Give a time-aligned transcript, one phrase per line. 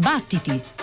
[0.00, 0.79] Battiti!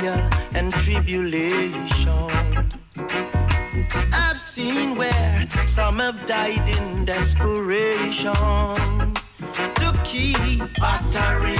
[0.00, 2.68] Trial and tribulation,
[4.12, 8.34] I've seen where some have died in desperation
[9.74, 11.55] to keep battering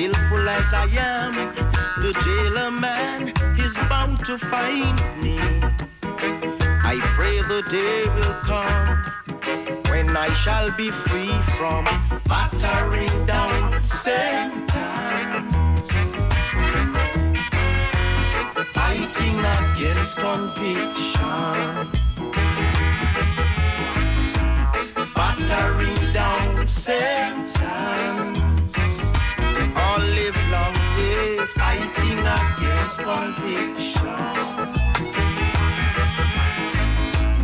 [0.00, 1.32] Skillful as I am,
[2.00, 5.36] the jailer man is bound to find me.
[6.82, 9.02] I pray the day will come
[9.90, 11.84] when I shall be free from
[12.24, 14.72] battering down sentence,
[18.72, 21.90] fighting against conviction,
[25.14, 27.49] battering down sentence
[32.98, 34.16] conviction.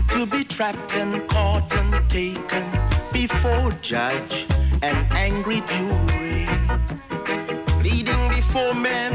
[0.08, 2.64] To be trapped and caught and taken
[3.12, 4.46] before judge
[4.82, 6.46] and angry jury,
[7.80, 9.12] pleading before men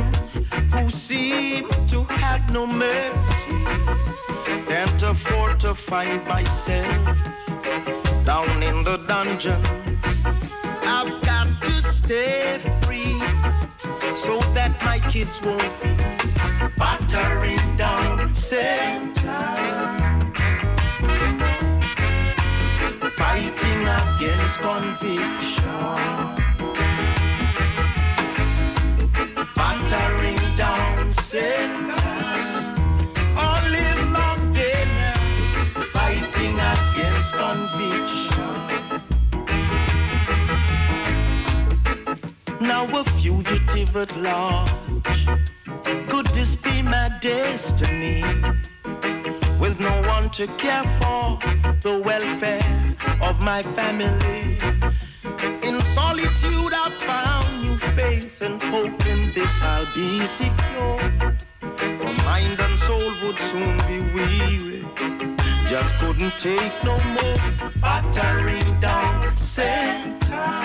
[0.72, 3.64] who seem to have no mercy.
[4.68, 7.18] Can't afford to find myself
[8.26, 9.62] down in the dungeon.
[10.84, 13.20] I've got to stay free
[14.16, 16.21] so that my kids won't be
[16.82, 19.20] battering down sentence,
[23.20, 25.86] fighting against conviction,
[29.56, 32.00] battering down sentence.
[33.38, 35.22] All live long day now,
[35.94, 38.56] fighting against conviction.
[42.60, 44.81] Now a fugitive at large.
[46.22, 48.22] Could this be my destiny?
[49.60, 51.40] With no one to care for
[51.82, 54.60] the welfare of my family.
[55.68, 61.00] In solitude I found new faith and hope in this I'll be secure.
[61.60, 64.86] For mind and soul would soon be weary.
[65.66, 70.61] Just couldn't take no more battering down sentence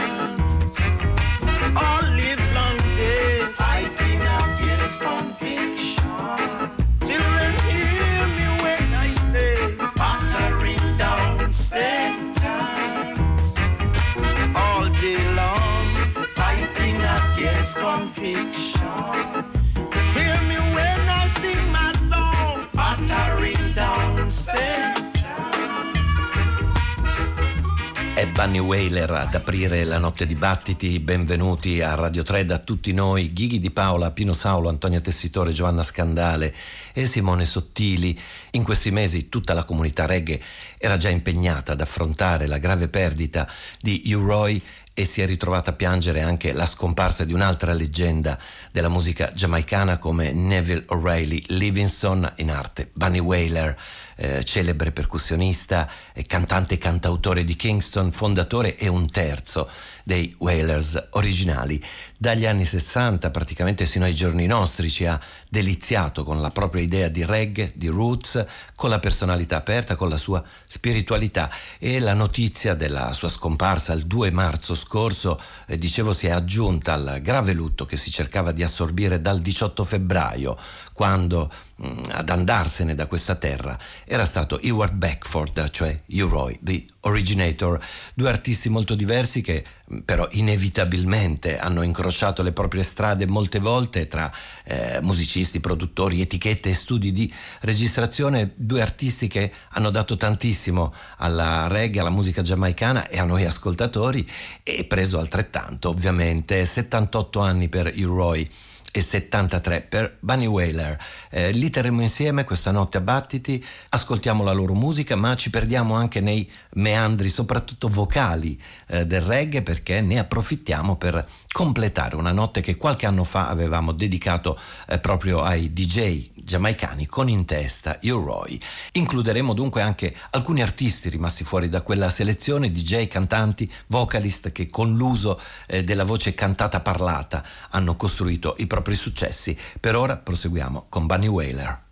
[28.14, 30.98] È Bunny Whaler ad aprire la notte di battiti.
[31.00, 35.82] Benvenuti a Radio 3 da tutti noi, Ghighi Di Paola, Pino Saulo, Antonio Tessitore, Giovanna
[35.82, 36.54] Scandale
[36.94, 38.18] e Simone Sottili.
[38.52, 40.40] In questi mesi tutta la comunità reggae
[40.78, 43.46] era già impegnata ad affrontare la grave perdita
[43.78, 44.62] di Uroi
[44.98, 48.38] e si è ritrovata a piangere anche la scomparsa di un'altra leggenda
[48.72, 53.76] della musica giamaicana come Neville O'Reilly Livingston, in arte Bunny Whaler
[54.16, 55.86] eh, celebre percussionista,
[56.26, 59.68] cantante e cantautore di Kingston, fondatore e un terzo
[60.06, 61.82] dei Wailers originali.
[62.16, 67.08] Dagli anni 60 praticamente sino ai giorni nostri ci ha deliziato con la propria idea
[67.08, 71.50] di reggae, di roots, con la personalità aperta, con la sua spiritualità
[71.80, 76.92] e la notizia della sua scomparsa il 2 marzo scorso, eh, dicevo, si è aggiunta
[76.92, 80.56] al grave lutto che si cercava di assorbire dal 18 febbraio,
[80.92, 87.78] quando ad andarsene da questa terra era stato Ewart Beckford, cioè U-Roy, the originator,
[88.14, 89.62] due artisti molto diversi che
[89.92, 94.32] mm, però inevitabilmente hanno incrociato le proprie strade molte volte tra
[94.64, 97.30] eh, musicisti, produttori, etichette e studi di
[97.60, 103.44] registrazione, due artisti che hanno dato tantissimo alla reggae, alla musica giamaicana e a noi
[103.44, 104.26] ascoltatori
[104.62, 108.48] e preso altrettanto ovviamente 78 anni per U-Roy
[108.96, 110.98] e 73 per Bunny Whaler.
[111.28, 115.92] Eh, li terremo insieme questa notte a Battiti, ascoltiamo la loro musica, ma ci perdiamo
[115.92, 122.62] anche nei meandri, soprattutto vocali eh, del reggae, perché ne approfittiamo per completare una notte
[122.62, 124.58] che qualche anno fa avevamo dedicato
[124.88, 128.58] eh, proprio ai DJ giamaicani con in testa You Roy.
[128.92, 134.94] Includeremo dunque anche alcuni artisti rimasti fuori da quella selezione, DJ, cantanti, vocalist che con
[134.94, 139.58] l'uso eh, della voce cantata parlata hanno costruito i propri successi.
[139.80, 141.84] Per ora proseguiamo con Bunny Whaler.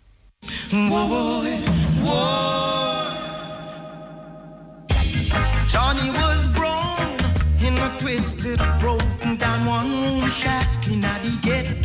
[5.67, 6.95] Johnny was born
[7.59, 11.84] in a twisted, broken down one room shack in the ghetto.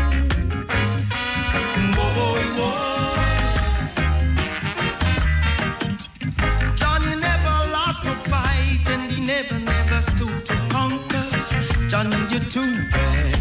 [12.31, 13.35] you too bad.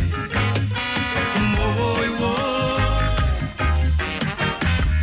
[1.55, 2.83] Boy, boy.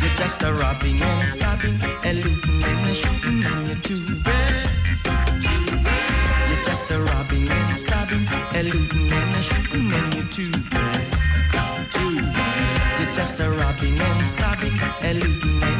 [0.00, 4.68] You're just a robbing and stabbing, a looting and a shooting, and you're too bad.
[5.40, 6.48] Too bad.
[6.50, 11.04] You're just a robbing and stabbing, a looting and a shooting, and you're too bad.
[11.90, 13.00] Too bad.
[13.00, 15.77] You're just a robbing and stabbing, a looting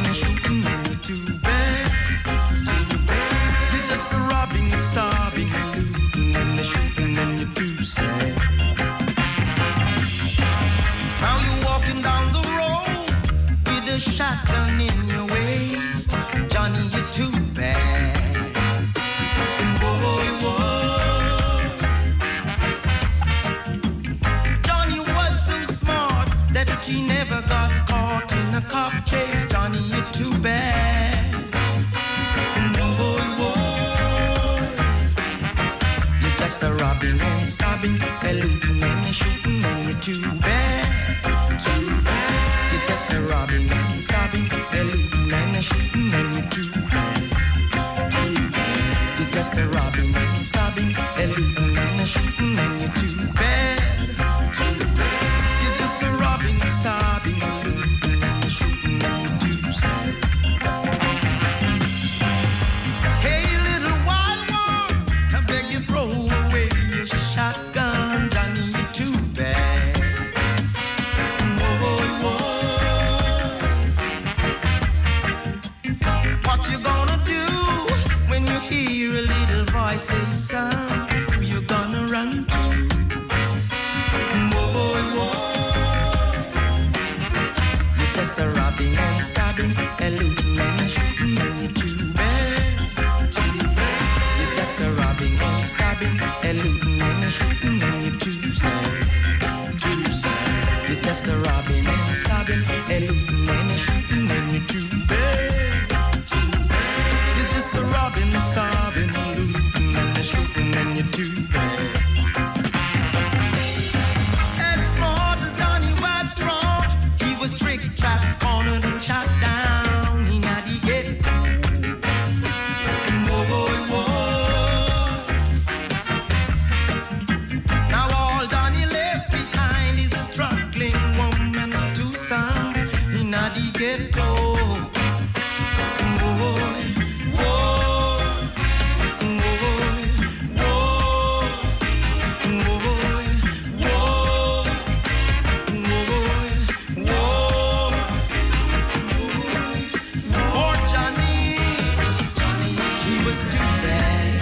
[153.77, 154.38] back.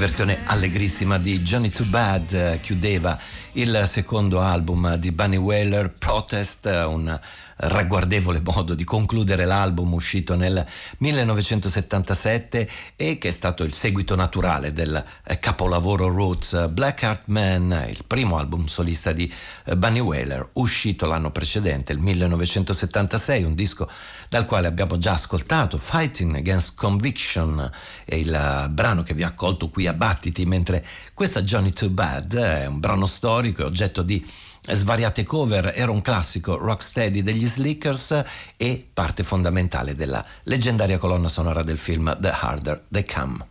[0.00, 3.18] versione allegrissima di Johnny Too Bad eh, chiudeva
[3.52, 7.20] il secondo album di Bunny Whaler, Protest, un
[7.56, 10.64] ragguardevole modo di concludere l'album uscito nel
[10.98, 17.22] 1977 e che è stato il seguito naturale del eh, capolavoro Roots eh, Black Heart
[17.26, 19.30] Man, il primo album solista di
[19.76, 23.90] Bunny Whaler, uscito l'anno precedente, il 1976, un disco
[24.30, 27.68] dal quale abbiamo già ascoltato Fighting Against Conviction,
[28.04, 31.88] è il eh, brano che vi ha accolto qui a Battiti, mentre questa Johnny Too
[31.88, 34.24] Bad è un brano storico, oggetto di
[34.62, 38.22] svariate cover, era un classico rocksteady degli Slickers
[38.56, 43.44] e parte fondamentale della leggendaria colonna sonora del film The Harder They Come.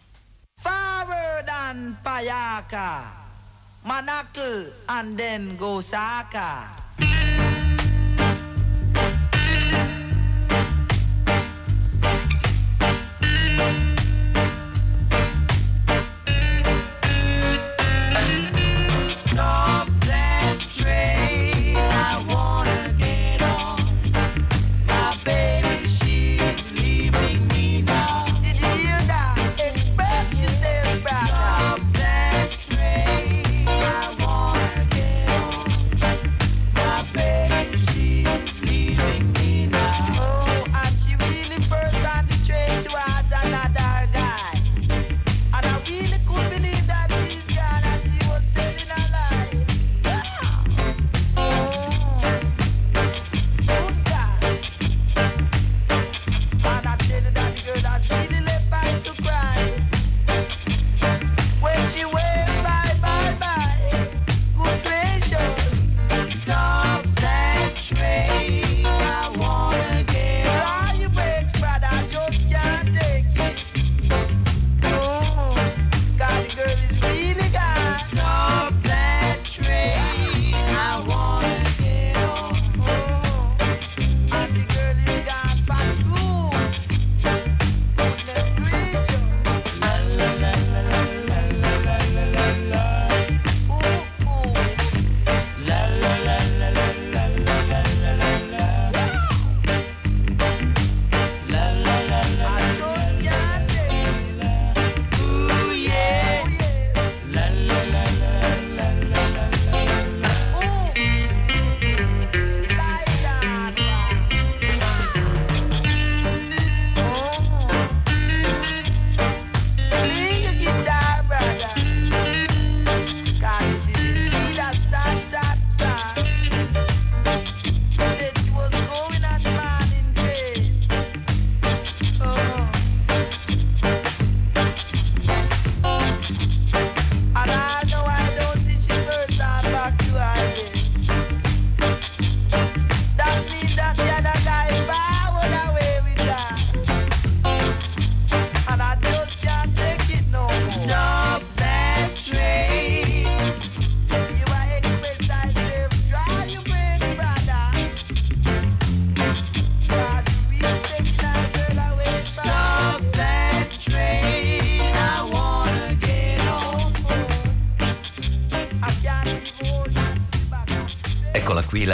[0.62, 3.01] Forward and Payaka,
[3.81, 7.67] Manakl and then Gosaka.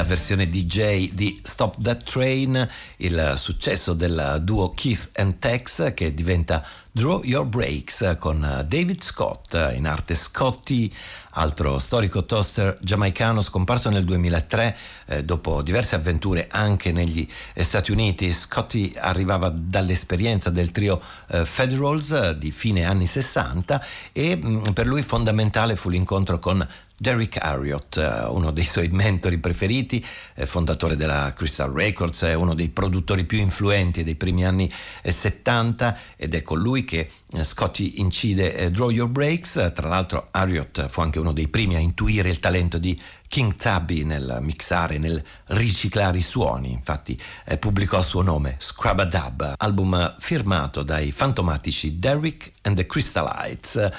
[0.06, 6.64] Versione DJ di Stop That Train, il successo del duo Keith and Tex che diventa
[6.92, 10.90] Draw Your Breaks con David Scott, in arte Scotty,
[11.32, 18.32] altro storico toaster giamaicano scomparso nel 2003 eh, dopo diverse avventure anche negli Stati Uniti.
[18.32, 24.88] Scotty arrivava dall'esperienza del trio eh, Federals di fine anni 60 e mh, mm, per
[24.88, 26.66] lui fondamentale fu l'incontro con
[26.98, 32.54] Derrick Harriott, eh, uno dei suoi mentori preferiti, eh, fondatore della Crystal Records, è uno
[32.54, 34.72] dei produttori più influenti dei primi anni
[35.04, 37.10] 70 eh, ed è con lui che
[37.42, 39.72] Scotty incide Draw Your Breaks.
[39.76, 44.04] Tra l'altro Harriott fu anche uno dei primi a intuire il talento di King Tubby
[44.04, 49.54] nel mixare, nel riciclare i suoni, infatti eh, pubblicò a suo nome Scrub a Dub,
[49.58, 53.92] album firmato dai fantomatici Derrick and the Crystallites.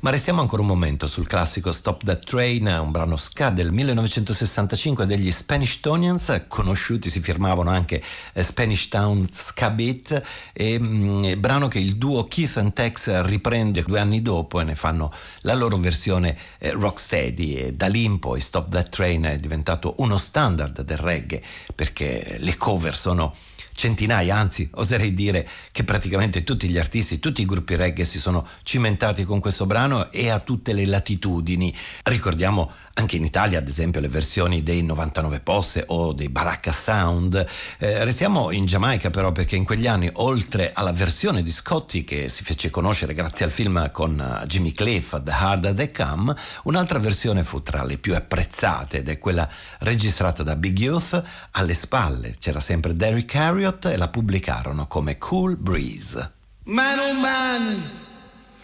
[0.00, 5.06] Ma restiamo ancora un momento sul classico Stop That Train, un brano ska del 1965
[5.06, 11.40] degli Spanish Tonians, conosciuti si firmavano anche eh, Spanish Town Ska Beat, e mh, mm,
[11.40, 15.54] brano che il duo Keith and Tex riprende due anni dopo e ne fanno la
[15.54, 17.54] loro versione eh, rocksteady.
[17.54, 21.42] E da lì in poi Stop That Train è diventato uno standard del reggae
[21.74, 23.34] perché le cover sono
[23.74, 28.46] centinaia, anzi oserei dire che praticamente tutti gli artisti, tutti i gruppi reggae si sono
[28.62, 31.74] cimentati con questo brano e a tutte le latitudini.
[32.04, 37.46] Ricordiamo anche in Italia ad esempio le versioni dei 99 Posse o dei Baracca Sound.
[37.78, 42.28] Eh, restiamo in Giamaica però perché in quegli anni oltre alla versione di Scotty che
[42.28, 46.98] si fece conoscere grazie al film con uh, Jimmy Cliff, The Harder They Come, un'altra
[46.98, 51.22] versione fu tra le più apprezzate ed è quella registrata da Big Youth.
[51.52, 56.32] Alle spalle c'era sempre Derrick Harriott e la pubblicarono come Cool Breeze.
[56.64, 57.82] Man oh man,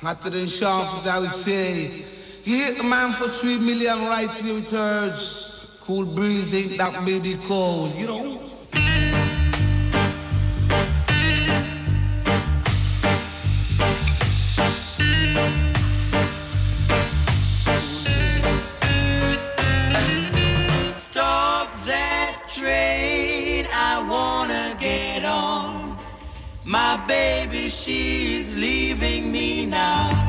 [0.02, 2.27] hotter than sharp as I would say.
[2.48, 5.76] He hit the man for three million right wheel turds.
[5.82, 8.40] Cool breeze ain't that baby cold, you know?
[20.94, 25.98] Stop that train, I wanna get on.
[26.64, 30.27] My baby, she's leaving me now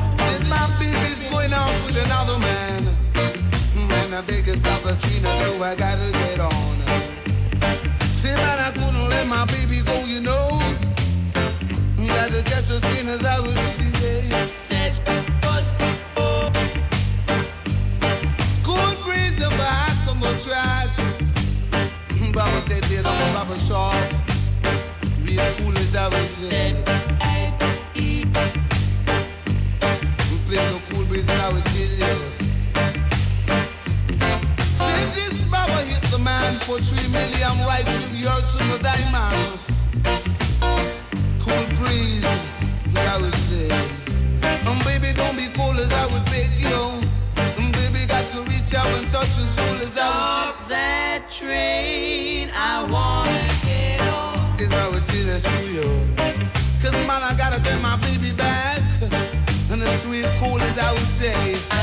[4.20, 6.76] my biggest opportunity, so I gotta get on.
[8.16, 10.60] See, man, I couldn't let my baby go, you know.
[12.06, 13.54] Got to catch as clean as I was.
[14.02, 14.46] Yeah.
[18.62, 20.88] Good reason for acting the track.
[22.34, 23.96] But what they did, I'm a rubber short.
[25.24, 26.52] Real cool as I was.
[26.52, 27.09] Yeah.
[36.70, 39.58] For three million white with yards to the diamond.
[41.42, 42.24] Cool breeze,
[42.94, 43.70] I would say.
[44.68, 46.82] Um, baby, don't be cool as I would beg you.
[47.58, 50.54] Um, baby, got to reach out and touch your soul as I would.
[50.54, 54.60] Stop that train, I wanna get on.
[54.62, 55.88] Is I would tell you.
[56.82, 58.78] Cause man, I gotta get my baby back
[59.72, 61.79] and the sweet cool as I would say.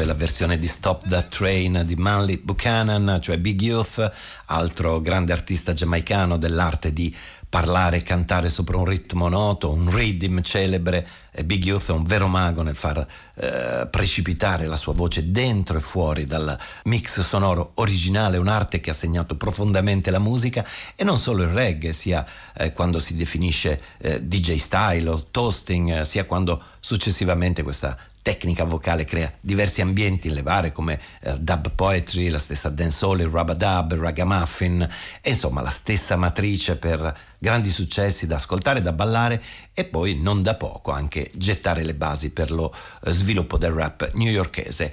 [0.00, 4.10] Cioè la versione di Stop That Train di Manly Buchanan, cioè Big Youth,
[4.46, 7.14] altro grande artista giamaicano dell'arte di
[7.46, 11.06] parlare e cantare sopra un ritmo noto, un rhythm celebre.
[11.32, 15.76] E Big Youth è un vero mago nel far eh, precipitare la sua voce dentro
[15.76, 21.18] e fuori dal mix sonoro originale, un'arte che ha segnato profondamente la musica e non
[21.18, 26.24] solo il reggae, sia eh, quando si definisce eh, DJ style o toasting, eh, sia
[26.24, 32.38] quando successivamente questa tecnica vocale crea diversi ambienti in levare come eh, dub poetry, la
[32.38, 34.88] stessa dancehall, il rubadub, il ragamuffin
[35.20, 40.42] e insomma la stessa matrice per grandi successi da ascoltare, da ballare e poi non
[40.42, 44.92] da poco anche gettare le basi per lo eh, sviluppo del rap newyorkese.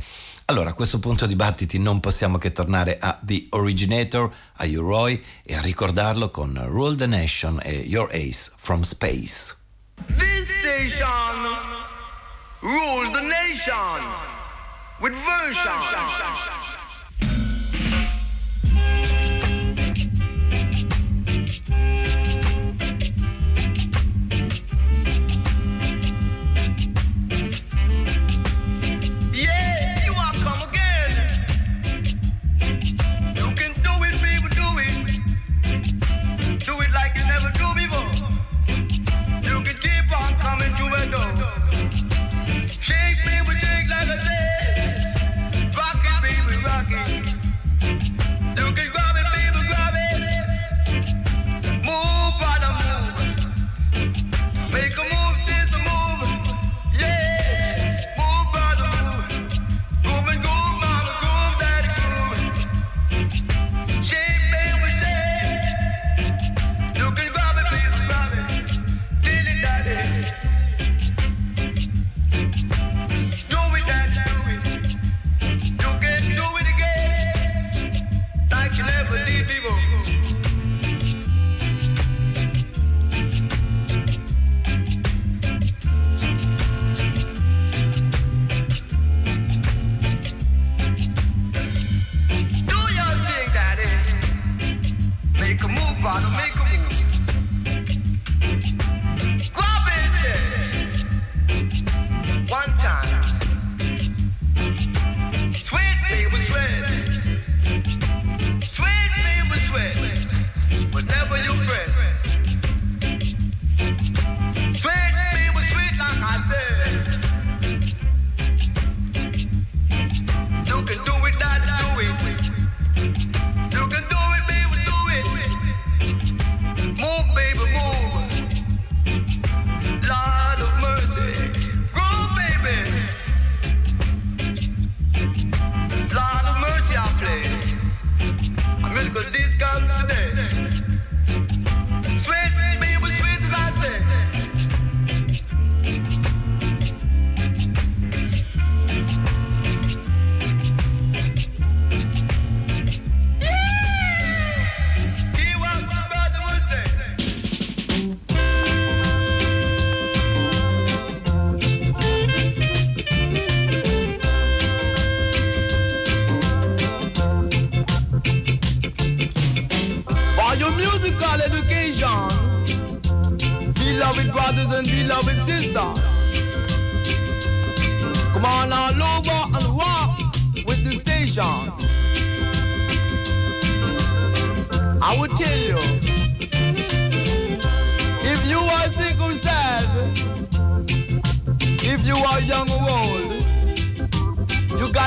[0.49, 5.55] Allora, a questo punto dibattiti non possiamo che tornare a The Originator, a U-Roy e
[5.55, 9.53] a ricordarlo con Rule the Nation e Your Ace from Space.
[10.15, 11.86] This station
[12.67, 13.73] rules the nation
[14.99, 16.86] with version.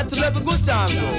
[0.01, 1.13] Old, got to let a good time go.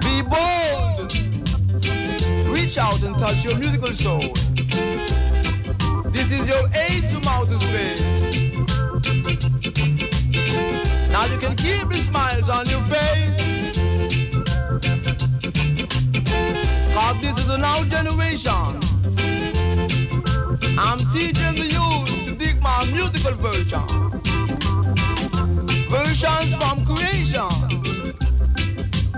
[0.00, 1.12] Be bold.
[2.56, 4.32] Reach out and touch your musical soul.
[6.10, 8.00] This is your ace from outer space.
[11.10, 13.38] Now you can keep the smiles on your face.
[16.94, 18.78] Cause this is a now generation.
[20.78, 24.29] I'm teaching the youth to dig my musical version.
[25.90, 27.50] Versions from creation.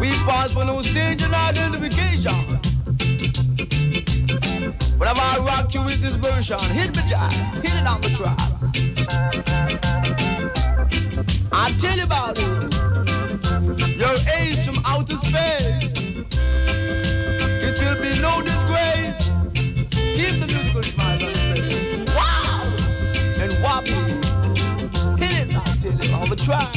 [0.01, 2.33] We pass for no stage and identification.
[4.99, 8.39] Whenever I rock you with this version, hit me jive, hit it on the track.
[11.53, 12.47] I tell you about it.
[13.99, 15.93] Your ace from outer space.
[17.61, 18.41] It will be no
[26.33, 26.73] You, the track.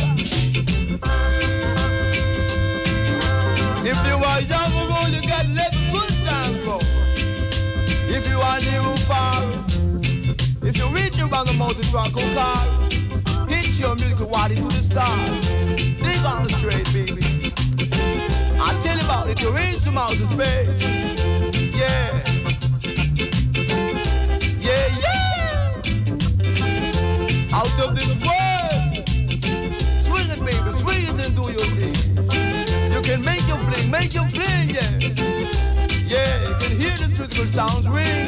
[3.85, 4.73] If you are young
[5.13, 6.79] you got to the good times go.
[8.09, 9.43] If you are near or far,
[10.61, 12.65] if you reach around the multi-truck or car,
[13.47, 15.47] hit your musical body to the stars.
[15.47, 17.21] Dig on the straight, baby.
[18.59, 20.81] I tell you about it, you're in some outer space.
[21.73, 22.23] Yeah.
[24.59, 25.45] Yeah, yeah.
[27.53, 28.14] Out of this
[33.89, 34.99] make your fling, yeah.
[36.07, 38.27] Yeah, you can hear the critical sounds ring.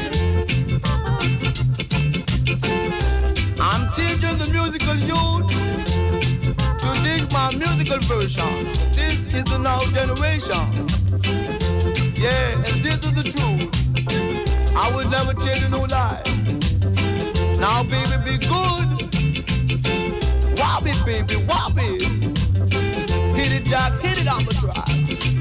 [3.60, 5.50] I'm teaching the musical youth
[6.82, 8.66] to dig my musical version.
[8.94, 10.88] This is the now generation.
[12.16, 14.76] Yeah, and this is the truth.
[14.76, 16.24] I would never tell you no lie.
[17.60, 18.78] Now, baby, be good.
[20.88, 22.02] It, baby, it.
[23.36, 25.37] Hit it, Jack, hit it on the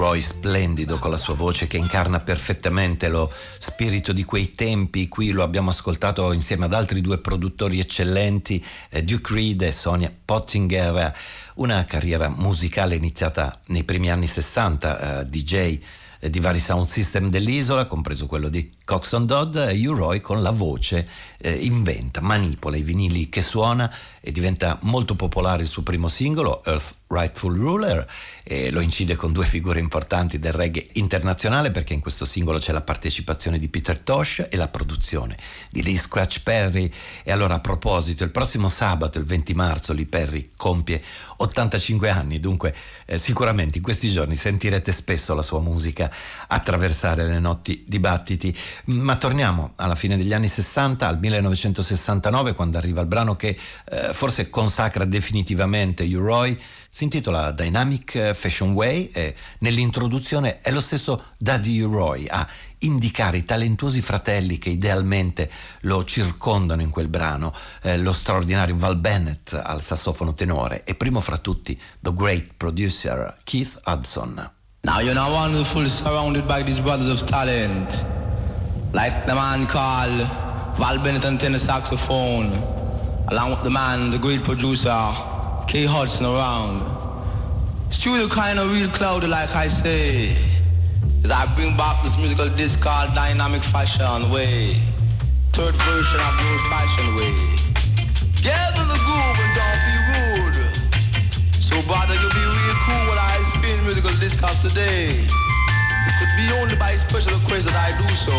[0.00, 5.08] Roy splendido con la sua voce che incarna perfettamente lo spirito di quei tempi.
[5.08, 10.10] Qui lo abbiamo ascoltato insieme ad altri due produttori eccellenti, eh, Duke Reed e Sonia
[10.24, 11.14] Pottinger.
[11.56, 15.78] Una carriera musicale iniziata nei primi anni 60, eh, DJ
[16.20, 19.94] eh, di vari sound system dell'isola, compreso quello di Coxon Dodd, e U.
[19.94, 25.62] Roy con la voce eh, inventa, manipola i vinili che suona e diventa molto popolare
[25.62, 28.06] il suo primo singolo, Earth Rightful Ruler,
[28.44, 32.72] e lo incide con due figure importanti del reggae internazionale perché in questo singolo c'è
[32.72, 35.36] la partecipazione di Peter Tosh e la produzione
[35.70, 36.92] di Lee Scratch Perry.
[37.22, 41.02] E allora a proposito, il prossimo sabato, il 20 marzo, Lee Perry compie
[41.36, 42.74] 85 anni, dunque
[43.06, 46.09] eh, sicuramente in questi giorni sentirete spesso la sua musica
[46.48, 48.56] attraversare le notti dibattiti.
[48.86, 53.58] Ma torniamo alla fine degli anni 60, al 1969, quando arriva il brano che
[53.90, 56.20] eh, forse consacra definitivamente U.
[56.20, 61.92] Roy, si intitola Dynamic Fashion Way e nell'introduzione è lo stesso Daddy U.
[61.92, 62.46] Roy a
[62.80, 65.50] indicare i talentuosi fratelli che idealmente
[65.82, 71.20] lo circondano in quel brano, eh, lo straordinario Val Bennett al sassofono tenore e primo
[71.20, 74.59] fra tutti the great producer Keith Hudson.
[74.82, 78.02] Now you're not wonderful surrounded by these brothers of talent.
[78.94, 80.26] Like the man called
[80.78, 82.46] Val Bennett on tenor saxophone.
[83.28, 84.98] Along with the man, the great producer,
[85.68, 85.84] K.
[85.84, 86.80] Hudson around.
[87.92, 90.34] Studio kind of real cloudy like I say.
[91.24, 94.76] As I bring back this musical disc called Dynamic Fashion Way.
[95.52, 97.60] Third version of the old fashioned way.
[98.42, 98.72] Get
[104.30, 105.26] spin musical today.
[106.06, 108.36] It could be only by special request that I do so.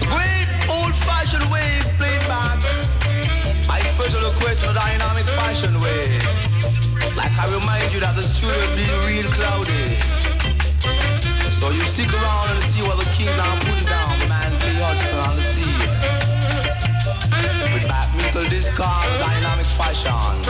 [0.00, 2.58] The great old-fashioned way played back.
[3.68, 6.18] My special request in a dynamic fashion way.
[7.16, 9.96] Like I remind you that the studio be real cloudy.
[11.50, 14.64] So you stick around and see what the king now putting down, man P.
[14.82, 15.88] Hudson on the scene.
[17.72, 20.44] With back musical disc called dynamic fashion.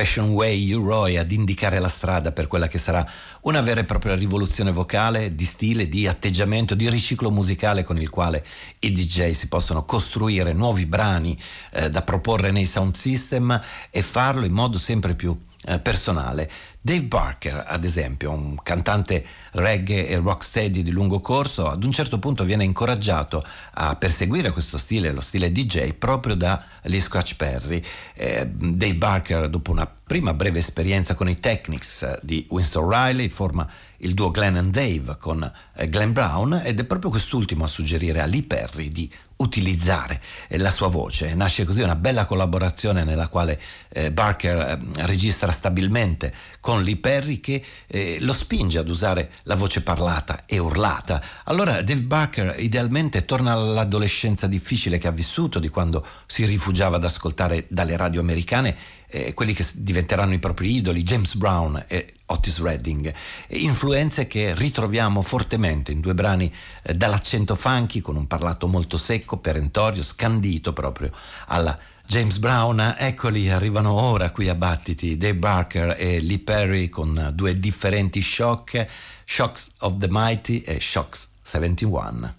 [0.00, 3.06] Fashion Way U-Roy ad indicare la strada per quella che sarà
[3.42, 8.08] una vera e propria rivoluzione vocale, di stile, di atteggiamento, di riciclo musicale con il
[8.08, 8.42] quale
[8.78, 11.38] i DJ si possono costruire nuovi brani
[11.72, 13.60] eh, da proporre nei sound system
[13.90, 15.36] e farlo in modo sempre più
[15.82, 16.50] personale.
[16.82, 22.18] Dave Barker, ad esempio, un cantante reggae e rocksteady di lungo corso, ad un certo
[22.18, 23.44] punto viene incoraggiato
[23.74, 27.82] a perseguire questo stile, lo stile DJ, proprio da Lee Scratch Perry.
[28.14, 33.68] Eh, Dave Barker, dopo una prima breve esperienza con i Technics di Winston Riley, forma
[33.98, 38.22] il duo Glenn and Dave con eh, Glenn Brown ed è proprio quest'ultimo a suggerire
[38.22, 41.34] a Lee Perry di utilizzare eh, la sua voce.
[41.34, 47.40] Nasce così una bella collaborazione nella quale eh, Barker eh, registra stabilmente con Lee Perry
[47.40, 51.22] che eh, lo spinge ad usare la voce parlata e urlata.
[51.44, 57.04] Allora Dave Barker idealmente torna all'adolescenza difficile che ha vissuto di quando si rifugiava ad
[57.04, 62.60] ascoltare dalle radio americane eh, quelli che diventeranno i propri idoli, James Brown e Otis
[62.60, 63.12] Redding,
[63.48, 69.38] influenze che ritroviamo fortemente in due brani eh, dall'accento funky con un parlato molto secco,
[69.38, 71.10] perentorio, scandito proprio
[71.46, 71.78] alla
[72.10, 77.60] James Brown, eccoli, arrivano ora qui a Battiti, Dave Barker e Lee Perry con due
[77.60, 78.84] differenti shock,
[79.24, 82.34] Shocks of the Mighty e Shocks 71.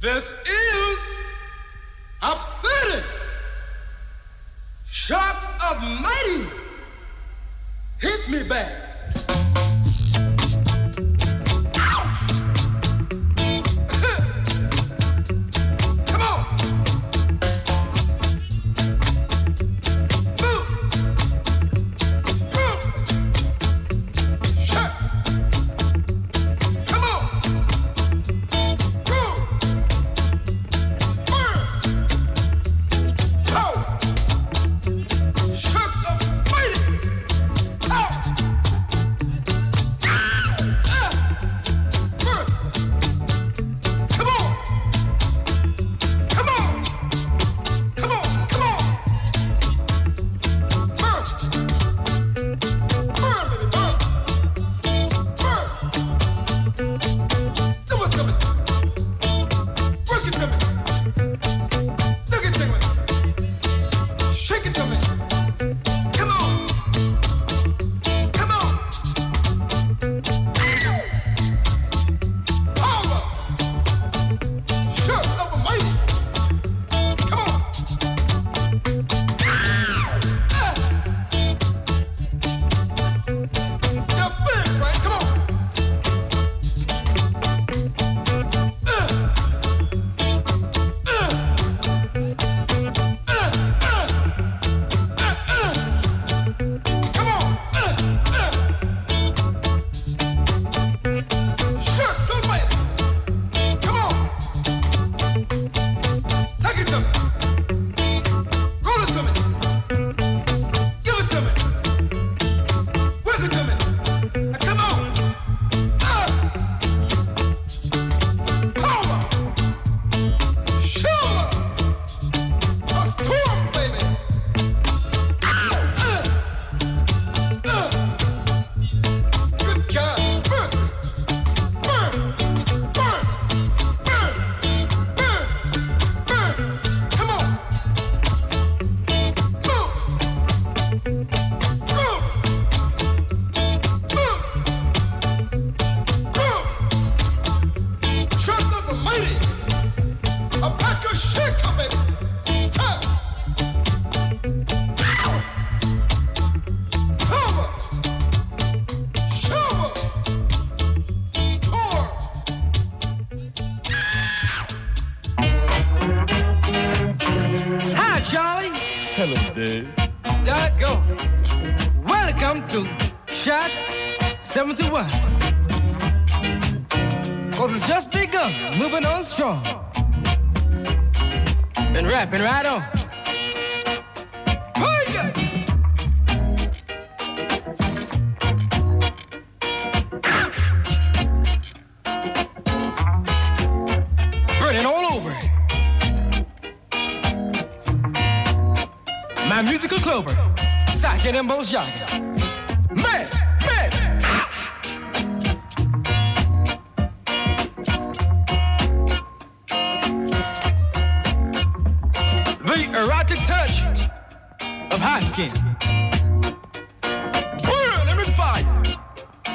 [0.00, 1.24] This is
[2.22, 3.29] upsetting.
[4.92, 6.50] Shocks of mighty
[8.00, 8.72] hit me back.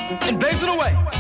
[0.09, 1.14] and blazing away.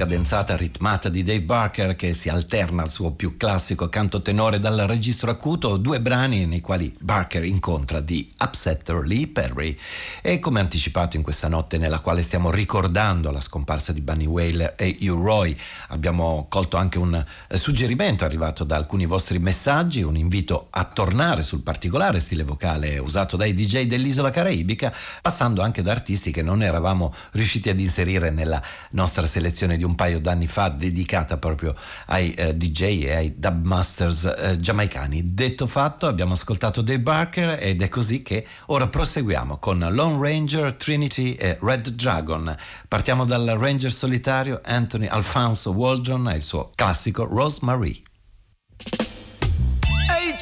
[0.00, 4.78] Cadenzata ritmata di Dave Barker che si alterna al suo più classico canto tenore dal
[4.86, 9.76] registro acuto, due brani nei quali Barker incontra di Upsetter Lee Perry.
[10.22, 14.72] E come anticipato in questa notte nella quale stiamo ricordando la scomparsa di Bunny Whaler
[14.78, 15.54] e Hugh Roy,
[15.88, 21.42] abbiamo colto anche un eh, suggerimento arrivato da alcuni vostri messaggi, un invito a tornare
[21.42, 26.62] sul particolare stile vocale usato dai DJ dell'isola caraibica, passando anche da artisti che non
[26.62, 31.74] eravamo riusciti ad inserire nella nostra selezione di un paio d'anni fa dedicata proprio
[32.06, 35.34] ai eh, DJ e ai dubmasters eh, giamaicani.
[35.34, 40.74] Detto fatto, abbiamo ascoltato Dave Barker ed è così che ora proseguiamo con Lone Ranger,
[40.74, 42.54] Trinity e Red Dragon.
[42.88, 48.02] Partiamo dal Ranger solitario Anthony Alfonso Waldron e il suo classico Rosemary.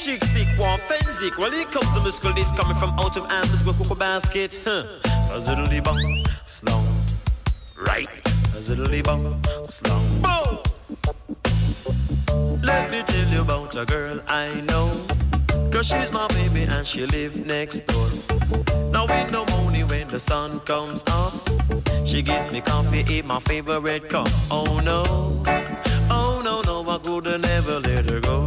[0.05, 1.37] Chick sick, one fensick.
[1.39, 4.57] Well, here comes the musical list coming from out of Amber's Cocoa Basket.
[4.65, 4.87] Huh.
[5.33, 5.99] A ziddly bum,
[6.47, 6.87] slum.
[7.77, 8.09] Right.
[8.55, 10.05] A ziddly bum, slum.
[10.23, 10.59] Boom!
[12.63, 14.89] Let me tell you about a girl I know.
[15.73, 18.09] Cause she's my baby and she live next door.
[18.93, 21.33] Now in the morning when the sun comes up,
[22.07, 24.29] she gives me coffee in my favorite cup.
[24.51, 25.03] Oh no,
[26.09, 28.38] oh no, no, I could never let her go.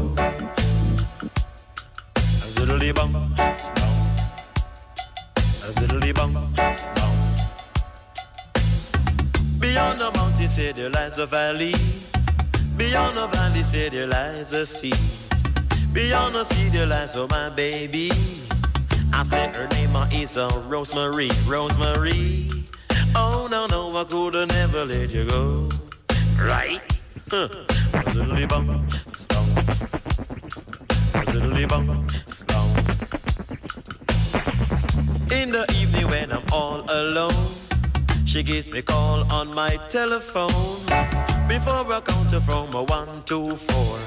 [2.72, 3.11] Ziddly bum,
[3.59, 3.91] slum.
[5.36, 6.32] A ziddly bum,
[6.74, 7.15] slum.
[9.59, 11.76] Beyond the mountain, say there lies a valley.
[12.78, 14.93] Beyond the valley, say there lies a sea.
[15.91, 18.09] Beyond the sea, there lies oh my baby.
[19.11, 22.47] I said her name is uh, Rosemary, Rosemary.
[23.13, 25.67] Oh no no, I could have never let you go.
[26.39, 26.80] Right?
[27.28, 29.61] Ziddly bum, slum.
[31.14, 32.70] A ziddly bum, slum.
[35.32, 37.34] In the evening when I'm all alone,
[38.26, 40.51] she gives me call on my telephone.
[41.47, 43.97] Before I count her from a one to four,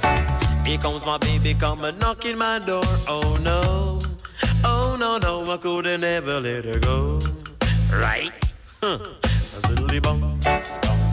[0.64, 2.84] here comes my baby coming knocking my door.
[3.06, 4.00] Oh no,
[4.64, 7.20] oh no no, I could never let her go.
[7.92, 8.32] Right?
[8.82, 8.98] Huh.
[9.22, 11.04] A ziddly bum, stomp.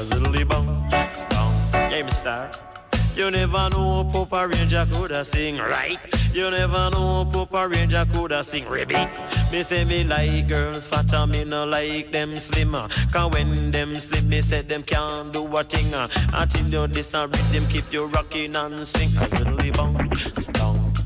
[0.00, 1.74] A bum, stomp.
[1.74, 2.69] Yeah, star.
[3.16, 5.98] You never know Papa Ranger coulda sing right.
[6.32, 9.08] You never know Papa Ranger coulda sing ribbit.
[9.52, 12.88] Me say me like girls fat and me no like them slimmer.
[13.12, 15.92] Cause when them slim, me say them can't do a thing.
[16.32, 19.08] Until you this a rhythm keep you rocking and swing.
[19.20, 19.96] As a ziddly bum,
[20.38, 20.98] stomp.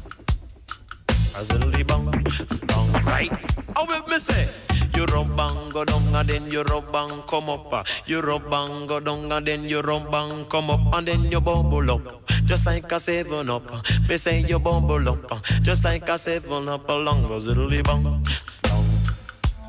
[1.08, 2.12] A ziddly bum,
[2.50, 3.06] stomp.
[3.06, 3.32] Right?
[3.74, 4.73] How will me say?
[4.96, 7.86] You rub bang go down and then you rub bang come up.
[8.06, 11.40] You rub bang go down and then you rub bang come up and then you
[11.40, 12.28] bubble up.
[12.44, 13.70] Just like a seven up.
[14.08, 15.42] Me say you bubble up.
[15.62, 18.86] Just like a seven up along a ziddly bang, stomp.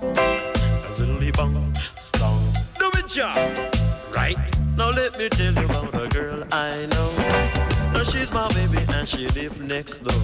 [0.01, 2.55] A ziddly bang, stomp.
[2.77, 3.35] Do it job.
[4.13, 4.37] Right?
[4.77, 7.55] Now let me tell you about a girl I know.
[7.93, 10.21] Now she's my baby and she live next door.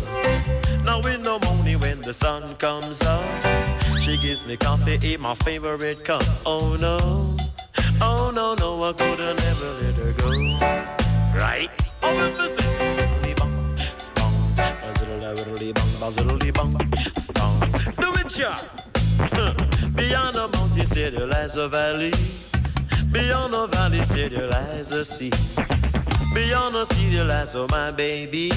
[0.83, 3.23] Now in the morning when the sun comes up,
[4.11, 6.23] she gives me coffee in my favorite cup.
[6.45, 6.97] Oh no,
[8.01, 10.29] oh no, no, I couldn't ever let her go.
[11.39, 11.69] Right?
[12.03, 12.17] Oh.
[18.01, 18.53] Do it, ya.
[19.95, 22.11] Beyond the mountain, still lies a valley.
[23.11, 25.31] Beyond the valley, still lies a sea.
[26.33, 28.51] Beyond the sea, there lies oh my baby.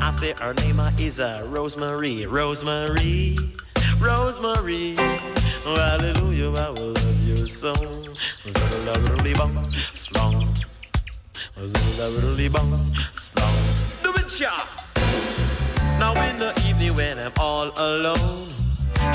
[0.00, 3.36] I say her name is uh, Rosemary, Rosemary,
[4.00, 4.94] Rosemary.
[5.66, 7.74] Oh, hallelujah, I will love you so.
[9.96, 10.48] Slong.
[13.14, 13.54] Slong.
[14.02, 14.52] Do it, ya.
[15.98, 18.48] Now in the evening when I'm all alone,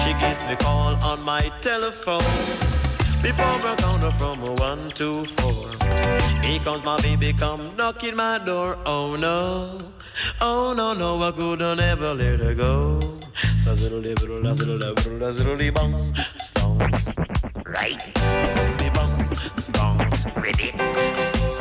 [0.04, 2.20] she gives me call on my telephone.
[3.22, 5.72] Before I count her from a one to four,
[6.42, 8.78] here comes my baby, come knocking my door.
[8.86, 9.80] Oh no,
[10.42, 13.00] oh no, no, I couldn't ever let her go.
[16.38, 16.80] Stone,
[17.66, 18.02] right?
[19.58, 19.98] Stone,
[20.36, 20.72] ready?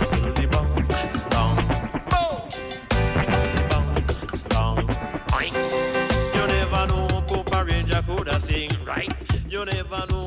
[0.09, 0.89] Stone, bong,
[4.45, 4.89] stone.
[6.35, 9.13] You never know, Papa Ranger coulda sing right.
[9.49, 10.22] You never know.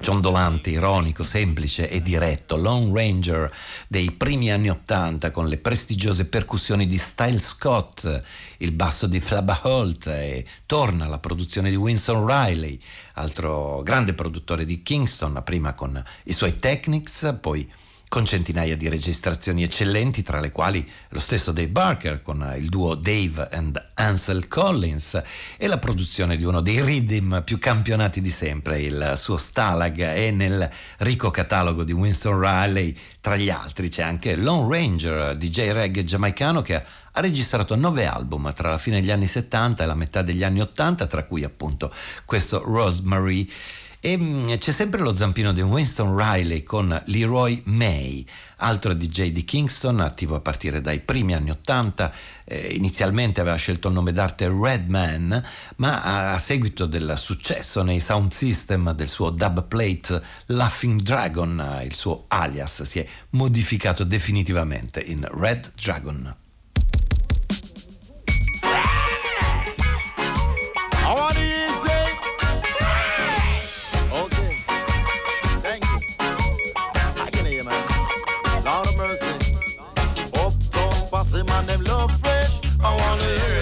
[0.00, 3.52] Ciondolante, ironico, semplice e diretto, Lone Ranger
[3.86, 8.22] dei primi anni Ottanta con le prestigiose percussioni di Style Scott,
[8.58, 12.80] il basso di Flabba Holt e torna la produzione di Winston Riley,
[13.14, 17.70] altro grande produttore di Kingston, prima con i suoi Technics, poi
[18.08, 22.94] con centinaia di registrazioni eccellenti, tra le quali lo stesso Dave Barker con il duo
[22.94, 25.22] Dave and Ansel Collins
[25.56, 30.30] e la produzione di uno dei rhythm più campionati di sempre, il suo Stalag e
[30.30, 36.04] nel ricco catalogo di Winston Riley, tra gli altri c'è anche Lone Ranger, DJ reggae
[36.04, 40.22] giamaicano che ha registrato nove album tra la fine degli anni 70 e la metà
[40.22, 41.92] degli anni 80, tra cui appunto
[42.24, 43.50] questo Rosemary.
[44.06, 48.24] E mh, c'è sempre lo zampino di Winston Riley con Leroy May,
[48.58, 52.12] altro DJ di Kingston, attivo a partire dai primi anni Ottanta.
[52.44, 55.44] Eh, inizialmente aveva scelto il nome d'arte Redman,
[55.78, 61.80] ma a, a seguito del successo nei sound system del suo dub plate Laughing Dragon,
[61.82, 66.36] il suo alias si è modificato definitivamente in Red Dragon.
[71.08, 71.55] I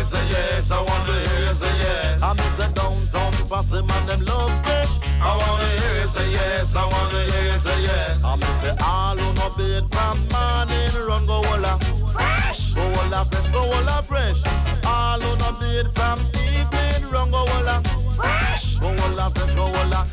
[0.04, 0.70] you say yes.
[0.70, 2.22] I want to hear you say yes.
[2.22, 4.92] I miss a downtown posse, man, them love fresh.
[5.20, 6.76] I want to hear you say yes.
[6.76, 8.24] I want to hear you say yes.
[8.24, 11.78] I miss it all who no bed from morning run go holla.
[12.12, 12.74] Fresh.
[12.74, 13.50] Go holla fresh.
[13.50, 14.40] Go holla fresh.
[14.86, 16.20] All who no bed from
[16.52, 17.82] evening run go holla.
[18.16, 18.78] Fresh.
[18.78, 19.54] Go holla fresh.
[19.54, 20.06] Go holla.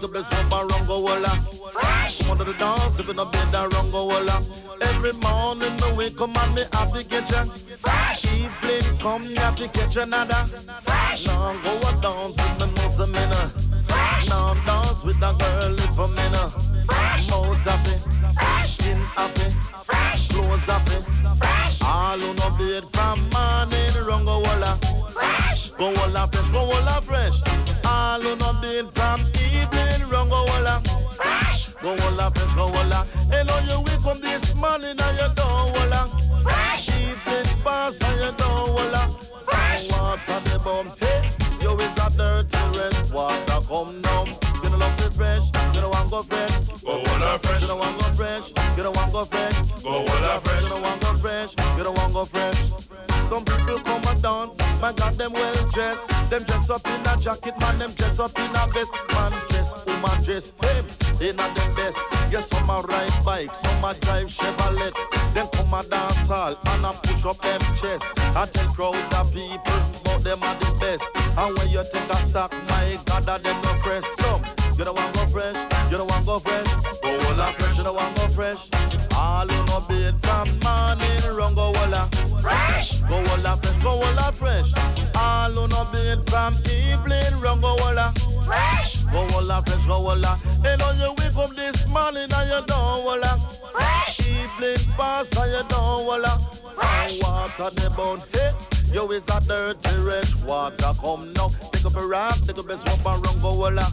[0.00, 1.28] Take a bless of a rongo walla.
[1.72, 2.26] Fresh.
[2.26, 4.42] One of the dance, if in a bed, a rongo walla.
[4.80, 7.44] Every morning, the wake up, and me happy get ya.
[7.44, 8.24] Fresh.
[8.32, 10.46] Evening, come, you happy get ya nada.
[10.80, 11.26] Fresh.
[11.26, 13.50] Now go a dance in the nose a minute.
[13.84, 14.28] Fresh.
[14.30, 16.50] Now dance with a girl if a minute.
[16.86, 17.30] Fresh.
[17.30, 17.96] Mouth happy.
[18.32, 18.78] Fresh.
[18.78, 19.50] Skin happy.
[19.84, 20.28] Fresh.
[20.28, 20.98] Clothes happy.
[21.36, 21.82] Fresh.
[21.82, 24.78] All on a bed from morning, rongo walla.
[25.12, 25.69] Fresh.
[25.80, 26.52] Go holla fresh.
[26.52, 27.40] Go holla fresh.
[27.86, 30.82] All who no bed from evening run go holla.
[31.16, 31.68] Fresh.
[31.80, 32.54] Go holla fresh.
[32.54, 33.06] Go holla.
[33.32, 36.06] And on you wake up this morning and you don't holla.
[36.42, 36.90] Fresh.
[37.00, 39.08] Evening pass and you don't holla.
[39.46, 39.90] Fresh.
[39.90, 40.92] Water the bum.
[41.00, 41.30] Hey.
[41.62, 44.26] You is a dirty red water come down.
[44.62, 45.46] You don't love the fresh.
[45.74, 46.58] You don't want go fresh.
[46.84, 47.62] Go holla fresh.
[47.62, 48.48] You don't want go fresh.
[48.76, 49.82] You don't want go fresh.
[49.82, 50.62] Go holla fresh.
[50.62, 51.54] You don't want go fresh.
[51.78, 53.09] You don't want go fresh.
[53.30, 56.08] Some people come and dance, man got them well dressed.
[56.30, 58.92] Them dress up in a jacket, man, them dress up in a vest.
[59.12, 60.82] Man dress, woman dress, hey,
[61.16, 62.00] they not them best.
[62.32, 64.92] Yes, some a ride bike, some a drive Chevrolet.
[65.32, 68.04] Then come a dance hall and a push up them chest.
[68.34, 71.04] I tell crowd of people, but them are the best.
[71.38, 74.06] And when you take a stock, my God, that them no fresh.
[74.18, 74.42] Some,
[74.78, 75.56] you don't want go fresh,
[75.90, 76.66] you don't want go fresh.
[77.02, 78.68] Go holla fresh, you don't want go fresh.
[79.16, 82.08] All who no bed from morning, run go holla.
[82.40, 84.72] Fresh, go holla fresh, go holla fresh.
[85.16, 88.12] All who no bed from evening, run go holla.
[88.44, 88.96] Fresh.
[89.12, 90.38] Go walla fresh, go walla.
[90.64, 93.38] And on you wake up this morning and you don't walla.
[93.72, 94.20] Fresh.
[94.28, 96.38] Evening pass and you don't walla.
[96.74, 97.22] Fresh.
[97.22, 98.79] Water the bone, hey.
[98.92, 101.48] You is a dirty rich water come now.
[101.70, 103.84] Take up a rap, take up a swap and run go walla.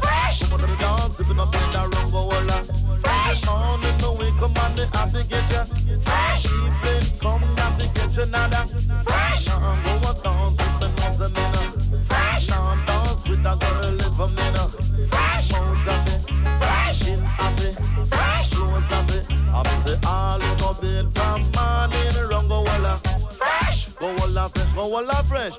[0.00, 0.42] Fresh.
[0.42, 2.64] Come on to the dance if you not been that run go walla.
[3.04, 3.44] Fresh.
[3.44, 6.00] Morning no we come on the happy get you.
[6.00, 6.46] Fresh.
[6.46, 8.64] Evening come happy get you nada.
[9.04, 9.46] Fresh.
[9.46, 12.00] Now go a dance with the nothing in her.
[12.08, 12.48] Fresh.
[12.48, 15.10] Now dance with a girl live a minute.
[15.10, 15.52] Fresh.
[15.52, 16.32] Mount happy.
[16.56, 17.08] Fresh.
[17.08, 17.70] In happy.
[18.08, 18.50] Fresh.
[18.54, 19.20] Clothes happy.
[19.52, 23.00] I'm say all who no been from morning run go walla.
[23.98, 24.72] Go walla fresh.
[24.74, 25.54] Go walla fresh.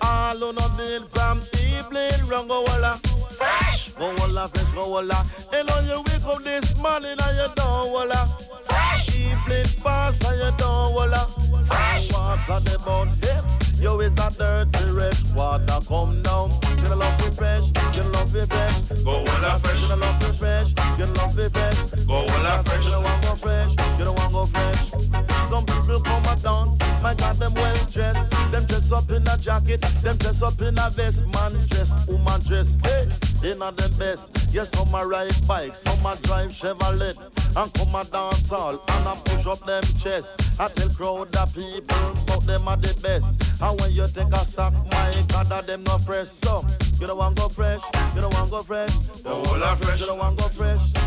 [0.00, 2.98] All who no been from evening run go walla.
[3.32, 3.90] Fresh.
[3.90, 4.74] Go walla fresh.
[4.74, 5.24] Go walla.
[5.52, 8.28] And on you wake up this morning and you don't walla.
[8.64, 9.16] Fresh.
[9.16, 11.26] Evening pass and you don't walla.
[11.66, 12.12] Fresh.
[12.12, 13.61] Water the bone hip.
[13.82, 16.52] You is a dirty red water come down.
[16.76, 18.80] You don't love it fresh, you don't love it fresh.
[19.02, 19.82] Go walla fresh.
[19.82, 22.04] You don't love it fresh, you don't love it fresh.
[22.06, 22.84] Go walla fresh.
[22.84, 24.90] You don't want go fresh, you don't want go fresh.
[25.50, 28.41] Some people come and dance, my God, them well dressed.
[28.92, 31.24] Dress up in a jacket, them dress up in a vest.
[31.28, 33.08] Man dress, woman dress, hey,
[33.40, 34.36] they not the best.
[34.52, 37.16] Yes, some a ride bike, some a drive Chevrolet.
[37.56, 40.34] And come a dance all, and I push up them chest.
[40.60, 43.40] I tell crowd of people, but them are the best.
[43.62, 46.28] And when you take a stock, my God, that them not fresh.
[46.28, 46.62] So,
[47.00, 47.80] you don't want go fresh,
[48.14, 48.94] you don't want go fresh.
[49.24, 50.00] Walla fresh.
[50.00, 51.01] You don't want go fresh.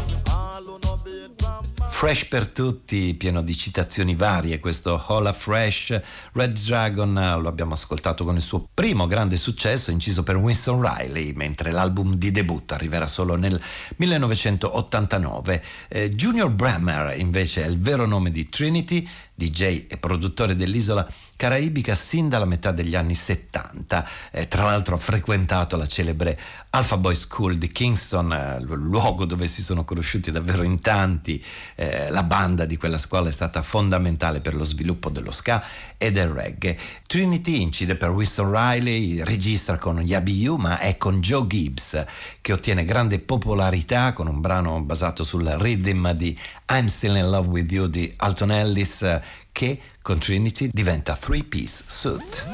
[1.90, 6.00] Fresh per tutti, pieno di citazioni varie, questo Hola Fresh.
[6.32, 11.34] Red Dragon lo abbiamo ascoltato con il suo primo grande successo, inciso per Winston Riley,
[11.34, 13.62] mentre l'album di debutto arriverà solo nel
[13.98, 15.64] 1989.
[15.90, 21.06] Eh, Junior Brammer invece è il vero nome di Trinity, DJ e produttore dell'isola
[21.36, 24.08] caraibica sin dalla metà degli anni 70.
[24.32, 26.38] Eh, tra l'altro ha frequentato la celebre
[26.70, 31.44] Alpha Boy School di Kingston, eh, luogo dove si sono conosciuti davvero in tanti.
[31.76, 35.64] Eh, la banda di quella scuola è stata fondamentale per lo sviluppo dello ska
[35.98, 36.78] e del reggae.
[37.06, 42.04] Trinity incide per Winston Riley, registra con Yabiyu, ma è con Joe Gibbs
[42.42, 46.38] che ottiene grande popolarità con un brano basato sul rhythm di
[46.72, 49.22] I'm Still in Love with You di Alton Ellis
[49.56, 52.46] che con Trinity diventa three piece suit.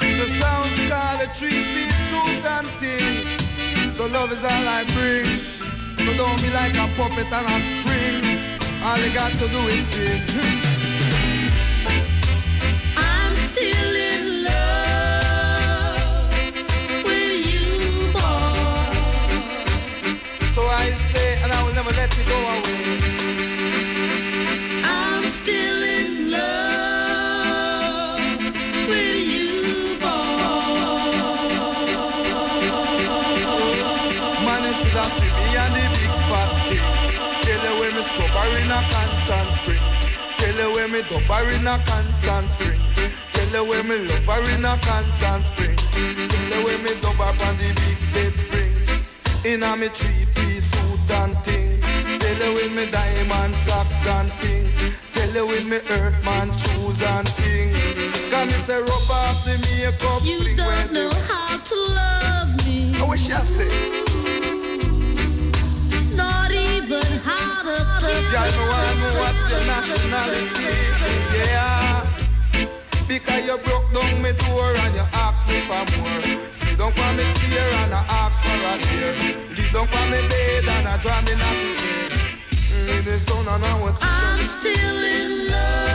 [0.00, 3.92] The sounds call a three-piece suit and thing.
[3.92, 5.26] So love is all I bring.
[5.26, 8.24] So don't be like a puppet on a string.
[8.82, 10.22] All you got to do is sing.
[12.96, 15.98] I'm still in love
[17.04, 18.56] with you, boy.
[20.54, 23.15] So I say, and I will never let you go away.
[40.96, 42.80] You when in a constant spring.
[43.34, 45.76] Tell you when me lover in a constant spring.
[45.76, 46.90] Tell you when me
[47.44, 48.72] on the big bed spring.
[49.44, 51.82] In a me three-piece suit and thing.
[52.18, 54.70] Tell you when me diamond socks and thing.
[55.12, 57.74] Tell you when me earthman shoes and thing.
[58.30, 63.06] Can me say rub off the makeup You don't know how to love me, I
[63.06, 63.68] wish I say.
[66.16, 67.95] not even how to
[68.30, 70.72] Girl, me wanna know what's your nationality,
[71.34, 72.06] yeah.
[73.06, 76.22] Because you broke down me door and you asked me for more.
[76.50, 79.12] Sit down on me chair and I ask for a beer.
[79.56, 82.10] Leave down on me bed and I draw me nothing.
[82.50, 85.85] Mm, in the sun and I want I'm still in love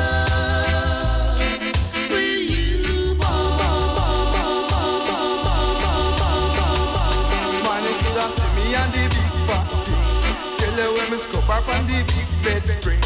[11.61, 12.99] up on the big bed spring.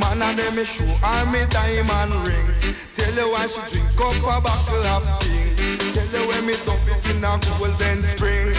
[0.00, 2.48] Man, and then me show her me diamond ring.
[2.96, 5.56] Tell you why she drink up a bottle of thing.
[5.92, 8.54] Tell you when me dump it in a golden spring.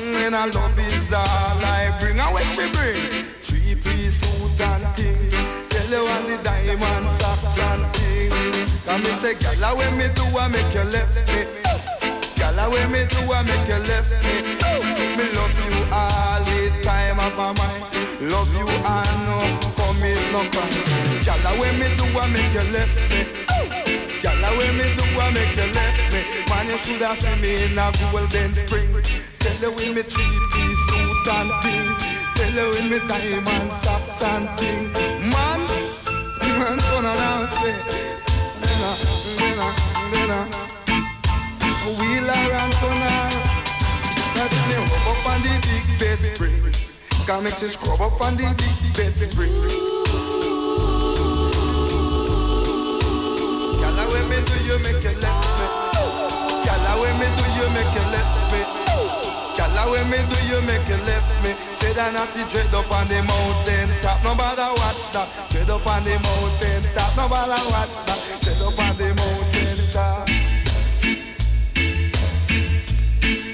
[0.00, 2.18] Mm, And I love is all I bring.
[2.18, 3.24] And what she bring?
[3.44, 5.30] Three piece suit and thing.
[5.68, 8.30] Tell you on the diamond socks and thing.
[8.86, 11.44] Come me say, gala when me do I make you left me.
[12.36, 14.56] Gala when me do I make you left me.
[15.16, 17.75] Me love you all the time of my.
[18.26, 19.38] Love you, I know,
[19.78, 20.66] come in locker.
[21.22, 23.22] Jalla when me do, I make you left me.
[24.18, 26.20] Jalla when me do, I make you left me.
[26.50, 28.90] Man, you should have seen me in a golden spring.
[29.38, 31.86] Tell you when me three-piece suit and thing.
[32.34, 34.90] Tell you when me diamond socks and thing.
[35.30, 35.60] Man,
[36.42, 37.78] you ain't gonna now say.
[38.58, 38.90] Nena,
[39.38, 39.68] nena,
[40.10, 40.38] nena.
[41.94, 43.30] Wheeler and tunnel.
[44.34, 46.85] Let me up on the big bed spring.
[47.26, 48.46] Come make you scrub up on the
[48.94, 49.50] bed spring.
[53.74, 55.66] Gyal, when me do you make you left me?
[56.62, 58.62] Gyal, when me do you make you left me?
[59.58, 61.50] Gyal, when me do you make you left me?
[61.74, 64.22] Say that the dread up on the mountain top.
[64.22, 65.26] Nobody watch that.
[65.50, 67.10] Dread up on the mountain top.
[67.18, 68.22] Nobody watch that.
[68.46, 70.28] Dread up on the mountain top.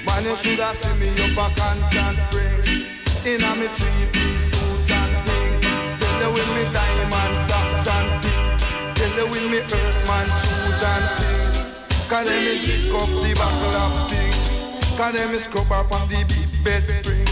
[0.05, 2.92] Man, you should have seen me up a constant spring.
[3.25, 5.61] In a me three-piece suit and thing.
[5.97, 8.95] Tell you with me diamond socks and thing.
[8.95, 11.51] Tell you with me earthman shoes and thing.
[12.09, 14.33] Cause me pick up the buckle of thing.
[14.97, 17.23] Cause me scrub up on the big bed spring.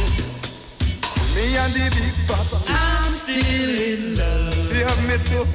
[1.36, 2.58] Me and the big papa.
[2.70, 5.46] I'm still in love See how me too.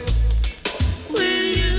[1.14, 1.76] with you.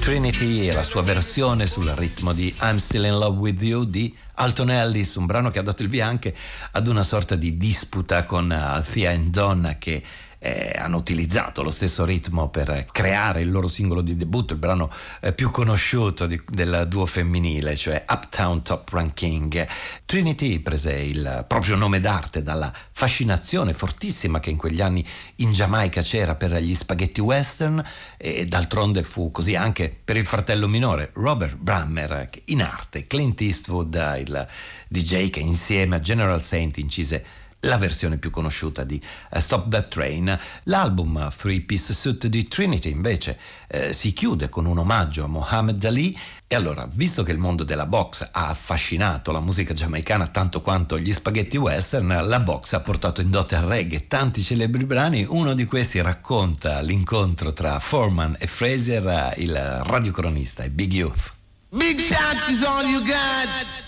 [0.00, 4.16] Trinity e la sua versione sul ritmo di I'm Still in Love with You di
[4.34, 6.34] Alton Ellis, un brano che ha dato il via anche
[6.72, 10.02] ad una sorta di disputa con uh, Thea e Donna che
[10.38, 14.90] eh, hanno utilizzato lo stesso ritmo per creare il loro singolo di debutto, il brano
[15.20, 19.66] eh, più conosciuto di- del duo femminile, cioè Uptown Top Ranking.
[20.04, 25.04] Trinity prese il proprio nome d'arte dalla fascinazione fortissima che in quegli anni
[25.36, 27.82] in Giamaica c'era per gli spaghetti western
[28.16, 33.94] e d'altronde fu così anche per il fratello minore Robert Brammer, in arte Clint Eastwood,
[34.18, 34.46] il
[34.88, 37.24] DJ che insieme a General Saint incise
[37.60, 40.38] la versione più conosciuta di eh, Stop That Train.
[40.64, 43.38] L'album Three Piece Suit di Trinity invece
[43.68, 47.64] eh, si chiude con un omaggio a Muhammad Ali e allora, visto che il mondo
[47.64, 52.80] della box ha affascinato la musica giamaicana tanto quanto gli spaghetti western, la box ha
[52.80, 58.36] portato in dote al reggae tanti celebri brani, uno di questi racconta l'incontro tra Foreman
[58.38, 61.32] e Fraser, il radiocronista e Big Youth.
[61.70, 63.87] Big shots is all you got.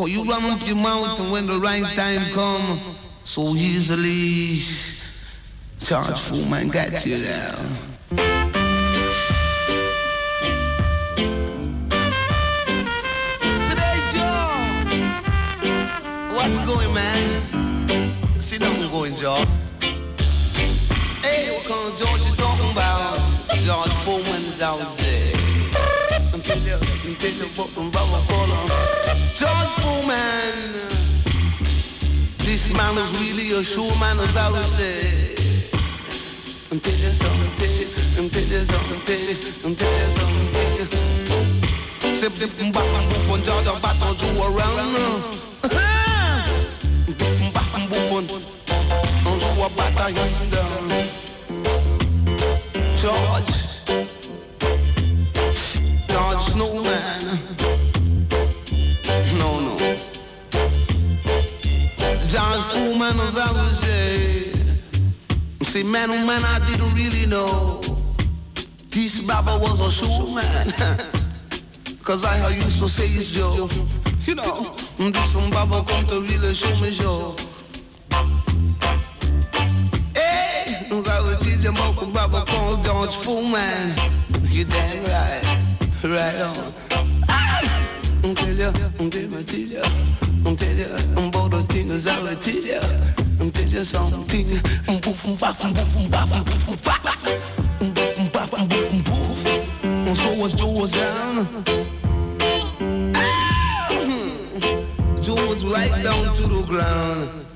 [0.00, 2.80] Cause you run up your mouth and when the right time come,
[3.22, 4.62] so easily.
[5.82, 7.54] Charge fool man got you now.
[16.32, 18.40] What's going, man?
[18.40, 19.44] Sit down, going, Joe.
[21.20, 23.18] Hey, what kind of George you talking about?
[23.66, 25.36] George Foreman's out there.
[26.64, 28.69] You, until you put them rubber collar.
[29.34, 30.88] George Foreman.
[32.38, 35.34] This man is really a showman as I would say.
[36.70, 41.10] Until you something, until you something, until you something.
[42.14, 44.78] Sip, and bop, and boop, and George, I bat on you around.
[47.06, 48.30] And bop, and boop, and
[49.40, 50.90] you a bat on you down.
[52.96, 53.69] George
[65.70, 67.80] See, man, oh man, I didn't really know.
[68.88, 70.42] This Baba was a showman.
[72.02, 73.68] Cause I used to say it's Joe.
[74.26, 77.36] You know, this one Baba come to really show me show.
[80.12, 83.94] Hey, I will teach him about Baba called George Foreman.
[84.46, 86.74] You damn right, right on.
[87.28, 87.88] Ah!
[88.24, 89.82] I'm tell you, I'm tell you, teach you.
[90.44, 94.60] I'm tell you, I'm about the things I will teach you tell you something.
[100.14, 101.46] So was Joe was down.
[105.22, 107.46] Joe was right down to the ground.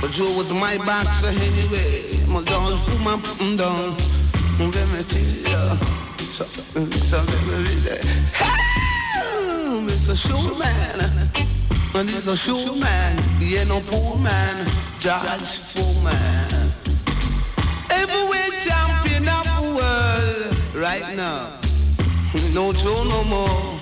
[0.00, 2.24] But Joe was my boxer anyway.
[2.26, 3.96] My dogs put my pum down.
[4.58, 7.98] Let me tell you something, something really.
[8.32, 10.16] Hey, Mr.
[10.16, 11.55] Showman.
[11.96, 13.16] And he's a showman.
[13.38, 14.70] He ain't no poor man.
[14.98, 16.70] Judge Foreman.
[17.88, 21.58] Heavyweight champion of the world right now.
[22.52, 23.80] No Joe no more.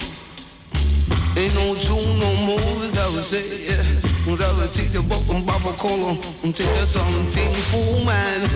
[1.37, 3.67] Ain't no Joe no more, as I would say.
[3.67, 8.49] As I would teach about them Baba Colo and tell you something, fool man.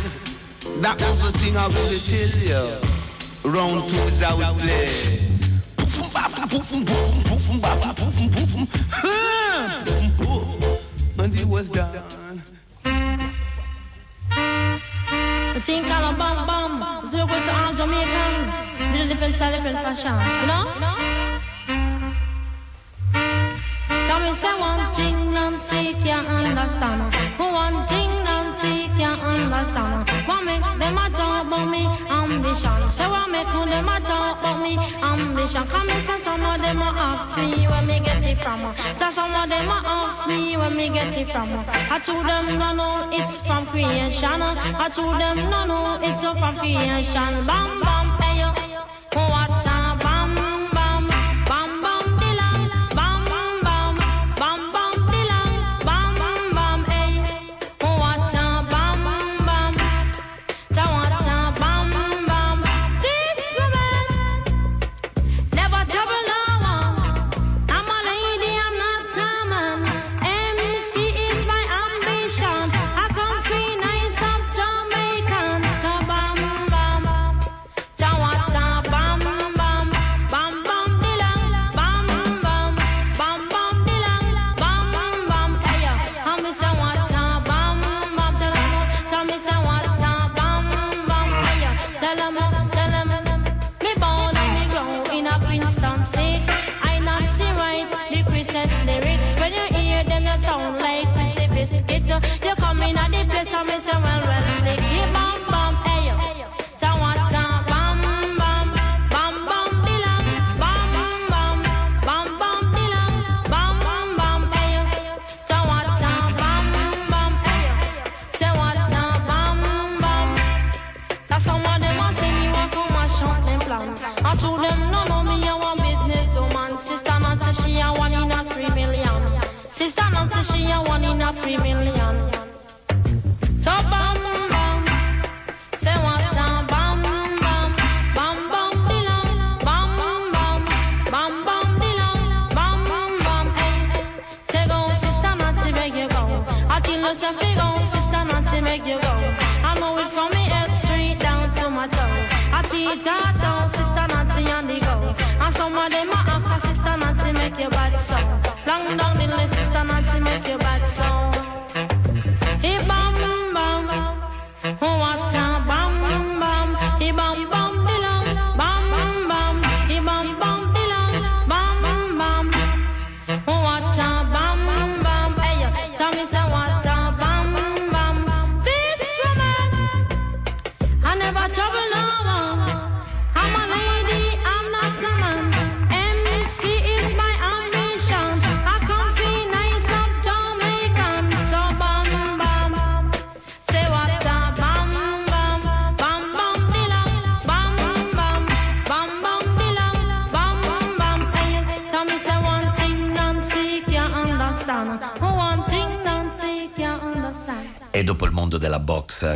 [0.83, 2.79] That was the thing I really tell you.
[3.43, 4.87] Round two is how we play.
[5.79, 6.15] Poof,
[6.49, 7.65] poof, poof, bop, poof, poof.
[7.65, 8.69] Ah, poof, poof.
[9.01, 9.38] And he
[11.59, 12.43] was done.
[15.55, 16.73] The thing called a bam bam.
[17.11, 18.35] The was all Jamaican.
[18.95, 20.15] A different style, different fashion.
[20.41, 20.65] You know?
[24.07, 27.03] Tell me say one thing Nancy can't understand.
[27.39, 28.28] One thing
[28.99, 30.07] can't understand.
[30.45, 32.89] Make them a talk about me ambition?
[32.89, 35.65] Say what make no them a talk about me ambition?
[35.67, 38.75] Come and say some of them a ask me where me get it from.
[38.99, 41.49] Just some of them a ask me where me get it from.
[41.69, 44.43] I told them no no it's from creation.
[44.43, 47.47] I told them no no it's from creation.
[47.47, 47.98] Bam bam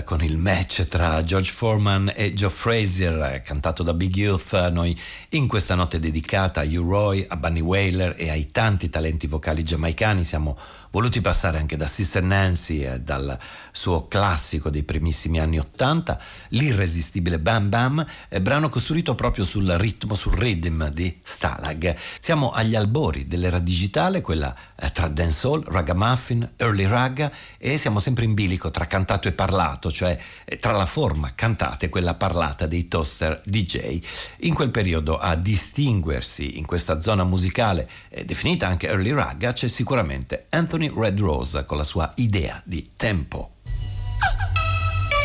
[0.05, 4.97] con il match tra George Foreman e Joe Frazier, cantato da Big Youth, noi
[5.30, 9.64] in questa notte dedicata a Hugh Roy, a Bunny Wailer e ai tanti talenti vocali
[9.64, 10.57] giamaicani siamo
[10.93, 13.37] voluti passare anche da Sister Nancy e dal
[13.72, 20.14] suo classico dei primissimi anni Ottanta, l'irresistibile Bam Bam, eh, brano costruito proprio sul ritmo,
[20.14, 21.97] sul rhythm di Stalag.
[22.20, 28.24] Siamo agli albori dell'era digitale, quella eh, tra dancehall, ragamuffin, early ragga e siamo sempre
[28.24, 32.66] in bilico tra cantato e parlato, cioè eh, tra la forma cantata e quella parlata
[32.66, 34.01] dei toaster DJ.
[34.41, 39.68] In quel periodo a distinguersi in questa zona musicale, eh, definita anche early ragga, c'è
[39.68, 43.51] sicuramente Anthony Red Rose con la sua idea di tempo.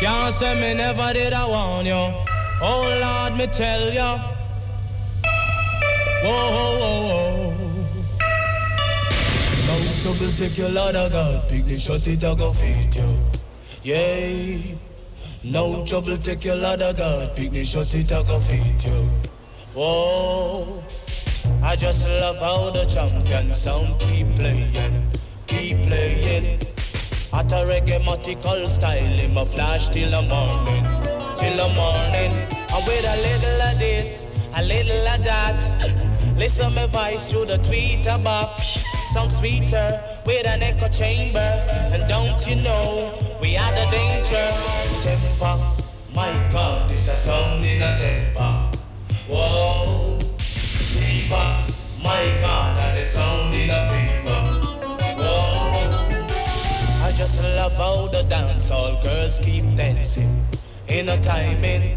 [0.00, 2.12] Can't say me never did I warn you.
[2.60, 4.16] Oh Lord, me tell ya.
[6.22, 7.68] Whoa, whoa, whoa, whoa.
[9.66, 11.48] No trouble take your Lord of God.
[11.48, 13.47] Picnic shut it, go feed you.
[13.88, 14.76] Yeah.
[15.42, 17.34] No trouble take your of God.
[17.34, 19.08] Picnic shut it, I go feed you.
[19.72, 20.82] Whoa.
[21.64, 25.08] I just love how the champion sound keep playing,
[25.46, 26.58] keep playing.
[27.32, 30.84] At a reggae style, him a flash till the morning,
[31.38, 32.32] till the morning.
[32.68, 36.36] And with a little of this, a little of that.
[36.36, 38.97] Listen my voice through the tweeter box.
[39.12, 39.88] Sound sweeter
[40.26, 41.38] with an echo chamber.
[41.92, 44.48] And don't you know, we are the danger.
[45.02, 45.56] Temper,
[46.14, 48.68] my God, this a sound in a temper.
[49.26, 51.46] Whoa, fever,
[52.04, 54.40] my God, that is a sound in a fever.
[55.16, 55.72] Whoa.
[57.02, 60.36] I just love how the dancehall girls keep dancing
[60.88, 61.96] in a timing.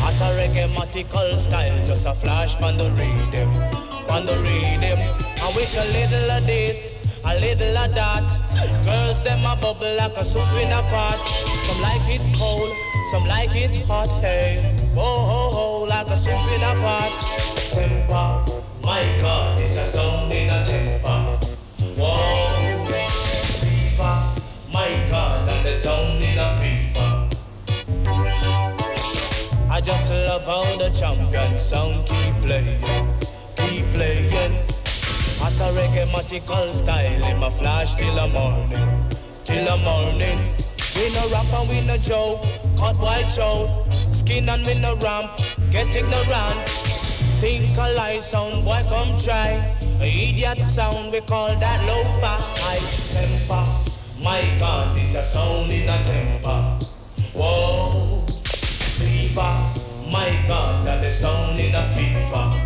[0.00, 4.98] At a reggae style, just a flash on the rhythm, on the rhythm.
[4.98, 8.24] And with a little of this, a little of that.
[8.84, 11.18] Girls them a bubble like a soup in a pot.
[11.66, 12.72] Some like it cold,
[13.12, 14.58] some like it hot, hey.
[14.96, 17.12] Oh, ho, ho, like a soup in a pot.
[17.72, 18.44] Temper,
[18.82, 21.38] my God, this a sound in a temper.
[22.00, 22.52] Whoa,
[23.60, 24.16] fever,
[24.72, 27.28] my God, that the sound in a fever.
[29.70, 32.80] I just love how the champion sound keep playing,
[33.78, 34.54] keep playing.
[35.40, 38.88] At a reggae style, in my flash till the morning,
[39.44, 40.38] till the morning.
[40.96, 42.42] We no rap and we no joke,
[42.76, 45.30] cut white show, skin and we no ramp,
[45.70, 46.68] get ignorant.
[47.38, 49.62] Think a lie sound, boy come try.
[50.00, 53.64] A idiot sound, we call that low-fi high temper.
[54.24, 56.60] My God, this a sound in a temper.
[57.32, 58.26] Whoa,
[58.98, 59.54] fever.
[60.10, 62.57] My God, that the sound in a fever.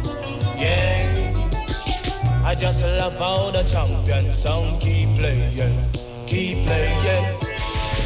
[0.62, 2.44] Yeah.
[2.44, 5.74] I just love how the champion sound keep playing,
[6.26, 7.42] keep playing.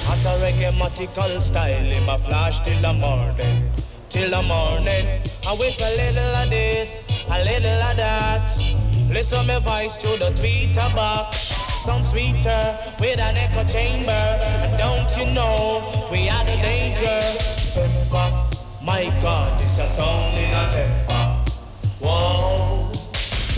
[0.08, 3.70] At a reggae style, in my flash till the morning,
[4.08, 5.04] till the morning.
[5.46, 8.48] I wait a little of this, a little of that.
[9.10, 11.36] Listen my voice to the tweeter box.
[11.84, 14.10] Some sweeter with an echo chamber.
[14.12, 17.20] And don't you know we are the danger?
[17.70, 18.28] Temper,
[18.82, 21.25] my God, this a song in a temper.
[21.98, 22.92] Whoa,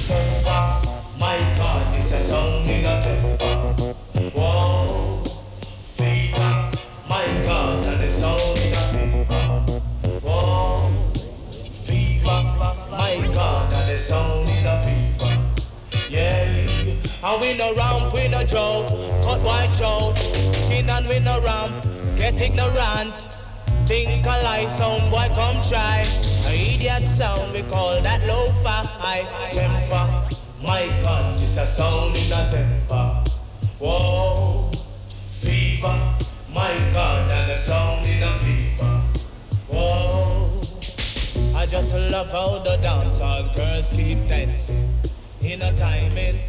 [0.06, 3.48] temper, my God, this a song in a temper.
[4.32, 5.24] Whoa,
[5.96, 6.70] fever,
[7.08, 10.20] my God, and the song in a fever.
[10.22, 10.78] Whoa,
[11.82, 12.40] fever,
[12.92, 15.34] my God, and the sound in a fever.
[16.08, 18.88] Yeah, we no ramp, we no joke,
[19.24, 21.84] cut white out, skin and no ramp,
[22.16, 23.37] get ignorant.
[23.88, 26.04] Think a lie sound, boy come try.
[26.46, 28.20] A idiot sound, we call that
[29.00, 30.28] high temper.
[30.62, 33.24] My God, this a sound in a temper.
[33.78, 34.70] Whoa,
[35.08, 35.98] fever.
[36.52, 39.00] My God, and a sound in a fever.
[39.72, 40.60] Whoa,
[41.56, 44.92] I just love how the dancehall girls keep dancing
[45.40, 46.40] in a timing.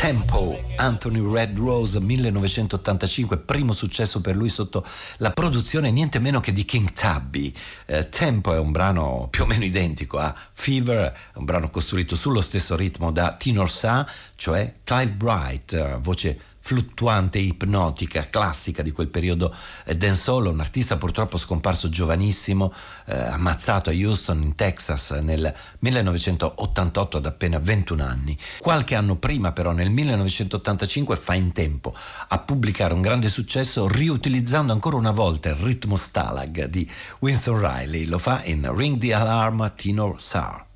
[0.00, 4.82] Tempo, Anthony Red Rose 1985, primo successo per lui sotto
[5.18, 7.52] la produzione niente meno che di King Tubby.
[7.84, 12.40] Eh, Tempo è un brano più o meno identico a Fever, un brano costruito sullo
[12.40, 19.08] stesso ritmo da Tinor Sa, cioè Clive Bright, eh, voce fluttuante, ipnotica, classica di quel
[19.08, 19.54] periodo
[19.84, 22.72] eh, dancehall, un artista purtroppo scomparso giovanissimo,
[23.06, 28.38] eh, ammazzato a Houston in Texas nel 1988 ad appena 21 anni.
[28.58, 31.94] Qualche anno prima però nel 1985 fa in tempo
[32.28, 36.88] a pubblicare un grande successo riutilizzando ancora una volta il ritmo Stalag di
[37.20, 40.69] Winston Riley, lo fa in Ring the Alarm Tenor Sar.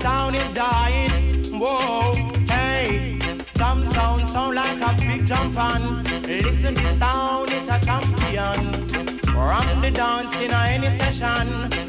[0.00, 1.10] Sound is dying.
[1.52, 2.14] Whoa.
[2.48, 6.04] Hey, some sound sound like a big jump on.
[6.22, 8.58] Listen the sound, it's a champion.
[9.34, 11.46] Rock the dance in any session.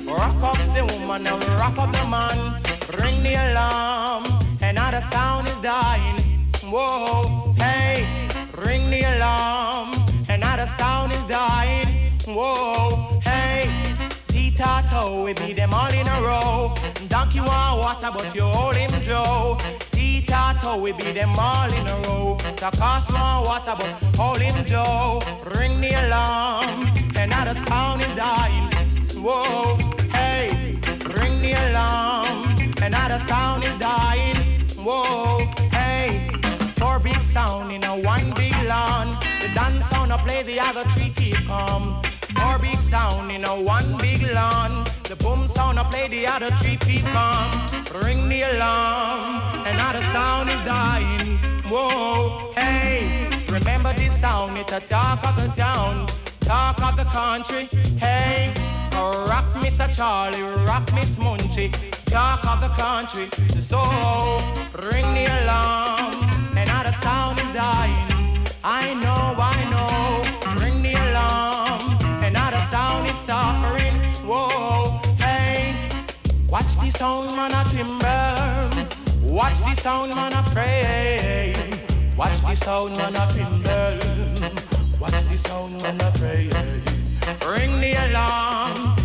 [0.07, 2.39] Rock up the woman and rock up the man.
[2.99, 4.23] Ring the alarm.
[4.61, 6.19] Another sound is dying.
[6.71, 8.05] Whoa, hey,
[8.65, 9.91] ring the alarm.
[10.29, 11.85] Another sound is dying.
[12.27, 13.08] Whoa,
[14.59, 16.73] Tita we beat them all in a row.
[17.07, 19.55] Donkey want water, but you hold him Joe.
[19.91, 22.35] Tita we beat them all in a row.
[22.57, 25.21] The cost want water, but hold him Joe.
[25.55, 26.91] Ring the alarm.
[27.15, 28.67] Another sound is dying.
[29.23, 29.77] Whoa,
[30.11, 30.49] hey,
[31.15, 32.57] ring the alarm.
[32.81, 34.35] Another sound is dying.
[34.83, 35.39] Whoa,
[35.71, 36.29] hey,
[36.75, 39.17] four big sound in a one big lawn.
[39.39, 42.01] The dance sound I play, the other three keep calm.
[42.49, 44.83] Four big sound in a one big lawn.
[45.03, 47.45] The boom sound I play, the other three keep calm.
[48.03, 51.37] Ring the alarm, another sound is dying.
[51.69, 54.57] Whoa, hey, remember this sound?
[54.57, 56.07] It's a talk of the town,
[56.41, 57.65] talk of the country.
[57.99, 58.51] Hey,
[59.29, 59.85] rock Mr.
[59.95, 61.69] Charlie, rock Miss Munchie,
[62.05, 63.27] talk of the country.
[63.49, 63.77] So
[64.89, 66.15] ring the alarm,
[66.57, 68.09] another sound is dying.
[68.63, 69.48] I know, I
[76.49, 78.89] watch the sound man a timber.
[79.23, 81.53] Watch the sound man a pray.
[82.17, 83.99] Watch the sound man a timber.
[84.99, 86.49] Watch the sound man a pray.
[87.47, 88.95] Ring the alarm,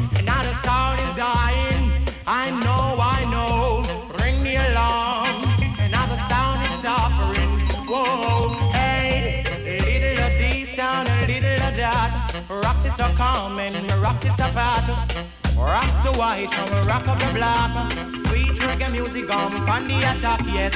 [15.75, 17.93] Rock the white and we rock up the black.
[18.09, 20.73] Sweet reggae music on pan the attack, yes.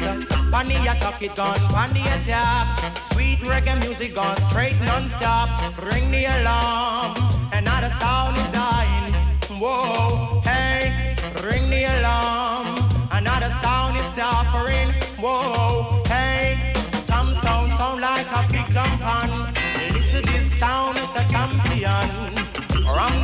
[0.51, 2.99] Pan the attack it gone, pan the attack.
[2.99, 5.49] Sweet reggae music on straight non-stop.
[5.84, 7.14] Ring the alarm,
[7.53, 9.12] another sound is dying.
[9.61, 12.47] Whoa, hey, ring the alarm.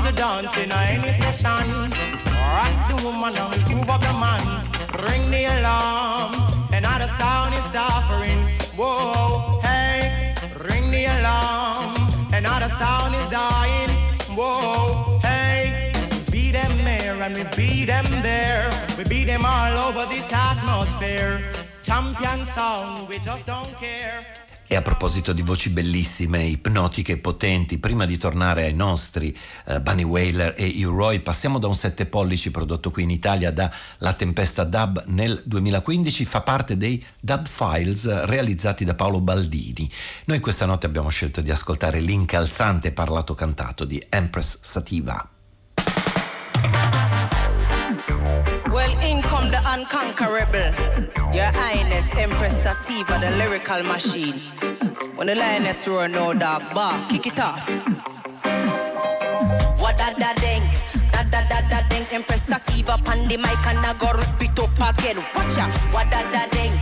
[0.04, 1.88] The dance in any session.
[2.52, 4.44] Rock the woman and groove up the man.
[5.06, 6.32] Ring the alarm.
[6.72, 8.40] Another sound is suffering.
[8.76, 10.34] Whoa, hey,
[10.68, 11.94] ring the alarm.
[12.32, 13.88] Another sound is dying.
[14.36, 18.70] Whoa, hey, we beat them here and we beat them there.
[18.98, 21.40] We beat them all over this atmosphere.
[21.82, 24.26] Champion sound, we just don't care.
[24.66, 29.80] E a proposito di voci bellissime, ipnotiche e potenti, prima di tornare ai nostri eh,
[29.80, 34.14] Bunny Whaler e U-Roy, passiamo da un 7 pollici prodotto qui in Italia da La
[34.14, 39.88] Tempesta Dub nel 2015, fa parte dei Dub Files realizzati da Paolo Baldini.
[40.24, 45.33] Noi questa notte abbiamo scelto di ascoltare l'incalzante parlato cantato di Empress Sativa.
[49.84, 50.72] Unconquerable.
[51.34, 54.40] Your Highness, Empress Sativa, the lyrical machine.
[55.16, 57.68] When the lioness roar, no dog bark, kick it off.
[59.78, 60.62] What da da ding,
[61.12, 62.06] da da da da ding.
[62.10, 65.18] Empress Sativa, pan the mic and I go rip it up again.
[65.34, 66.72] Watch ya, what da da ding.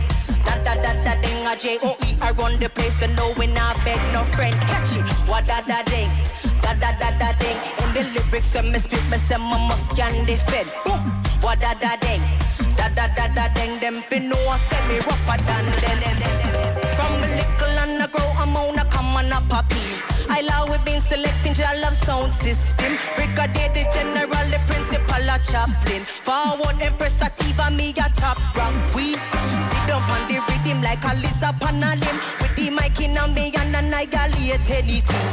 [0.45, 3.33] Da da da da ding, a J O E I run the place and no
[3.37, 4.55] we not beg no friend.
[4.61, 6.09] Catch it, what da da ding.
[6.61, 7.57] Da da da da ding.
[7.83, 10.71] In the lyrics when me spit, me say my must can defend.
[10.85, 10.99] Boom,
[11.41, 12.21] what da da ding.
[12.77, 13.79] Da da da da ding.
[13.79, 15.99] Them fin know I say me rougher than them.
[16.97, 19.81] From a little and I grow, I'm on a come on a poppy.
[20.29, 22.97] I love we been selecting your love sound system.
[23.15, 26.03] Brigadier the general, the principal, a chaplain.
[26.03, 29.19] Forward Empress Sativa, me a top rank queen.
[29.69, 30.52] Sit down on the
[30.83, 32.19] like a lizard on a limb.
[32.41, 35.27] With the mic in a me and annihilate anything.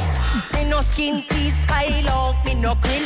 [0.55, 3.05] Me no skin teeth, skylock, me no grin.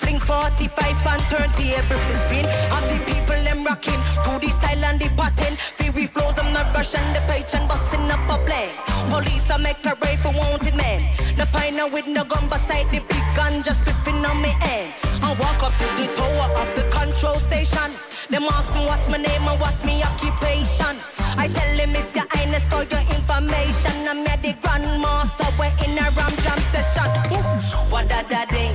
[0.00, 2.46] Fling 45 and turn table to spin.
[2.72, 5.56] Of the people them rocking to the style and the pattern.
[5.76, 8.72] Fury flows, I'm not rushing the page and busting up a blank.
[9.10, 11.21] Police I make a raid for wanted men.
[11.36, 14.92] The final with no gun beside the big gun just spiffing on me end.
[15.22, 17.90] I walk up to the tower of the control station.
[18.30, 20.96] They ask me what's my name and what's my occupation.
[21.36, 24.08] I tell them it's your highness for your information.
[24.08, 27.08] I'm here the grandmaster, we're in a ram jam session.
[27.90, 28.74] What da da ding,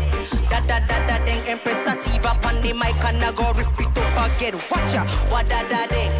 [0.49, 1.41] da da da da ding.
[1.47, 4.55] Empress Sativa on the mic and I go rip it up again.
[4.71, 6.11] Watch ya, what da da ding,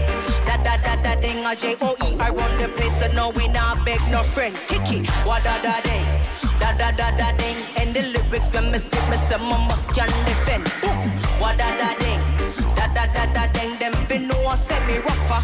[0.64, 1.46] da da da ding.
[1.46, 4.56] A J O E I run the place, so no we not beg no friend.
[4.68, 6.06] Kick it, what da da ding,
[6.60, 7.58] da da da da ding.
[7.78, 10.66] And the lyrics when me spit, me say my must can defend.
[10.82, 11.10] Boom,
[11.40, 12.22] what da da ding,
[12.76, 13.78] da da da da ding.
[13.80, 15.42] Them fin know I say me rapper.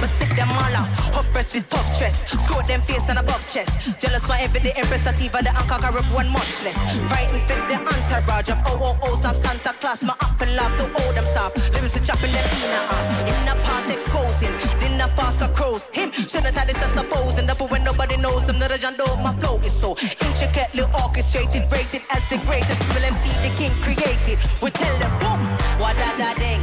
[0.00, 2.28] Me sick them all out, hot breath with tough chest.
[2.40, 3.98] Screw them face and above chest.
[4.00, 6.76] Jealous for every day, Empress Sativa, the anchor rip one much less.
[7.08, 10.04] Frightened fit the entourage of OOOs and Santa Claus.
[10.04, 11.56] My apple love to hold them soft.
[11.72, 13.30] Lyrics to chopping them in a uh.
[13.30, 15.88] In a part exposing, then a faster crows.
[15.90, 17.38] Him shouldn't have this, I suppose.
[17.38, 22.02] And when nobody knows them, the John Doe, my flow is so intricately orchestrated, rated
[22.10, 22.80] as the greatest.
[22.92, 24.38] Will MC the king created.
[24.60, 25.40] We tell them boom,
[25.80, 26.60] what da da ding,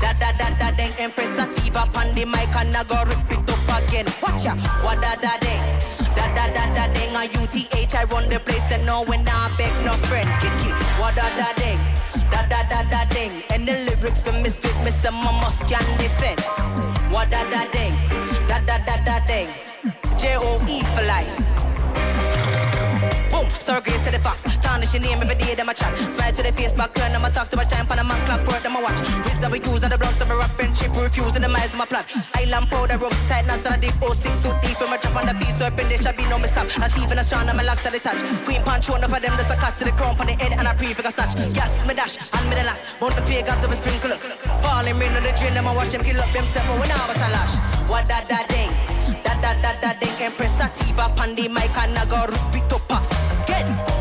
[0.00, 0.92] da da da da ding.
[0.98, 4.04] Empress Sativa on the mic and I go rip it up again.
[4.20, 4.52] Watch ya,
[4.84, 5.64] what da da ding,
[6.14, 7.16] da da da da ding.
[7.16, 10.28] A UTH I run the place and no when I beg no friend.
[10.40, 11.78] Kick it, what da da ding,
[12.30, 13.32] da da da da ding.
[13.48, 16.40] And the lyrics for misfit, me say my must can defend.
[17.10, 17.94] What da da ding,
[18.46, 19.48] da da da da ding.
[20.18, 21.65] J O E for life.
[23.66, 24.46] Sorry, grace to the fox.
[24.62, 25.90] Tarnish your name every day, them a chat.
[25.98, 28.46] Smile to the face, back turn, them a talk to my shine, pan man clock,
[28.46, 29.02] work, them a watch.
[29.26, 31.86] Wisdom we use, and the blocks of a rock friendship, refuse, the miles, them a
[31.86, 32.06] plot.
[32.38, 35.34] Island powder, ropes tight, now a deep 06 suit deep, from a drop on the
[35.34, 36.70] feet, serpent, there shall be no mishap.
[36.78, 38.22] Not even a shine, and my locks at the touch.
[38.46, 40.70] Queen punch, one of them, there's a cut to the crown, on the head, and
[40.70, 41.34] a for a snatch.
[41.50, 42.78] Yes, me dash, and me the lot.
[43.02, 44.14] Mount the pagans of a sprinkle.
[44.62, 47.02] Falling rain on the drain, them a wash them, kill up themselves, but we now
[47.10, 47.58] with a lash.
[47.90, 48.70] What da da ding,
[49.26, 53.15] da da da da ding, Empress Sativa, Pandi, Mike, and I go rip it up.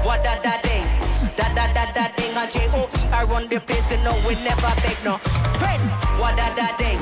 [0.05, 0.85] What da da ding,
[1.35, 4.13] da da da da ding, a J O E I run the place, you know
[4.27, 5.17] we never beg no
[5.57, 5.81] friend.
[6.19, 6.99] What da da ding,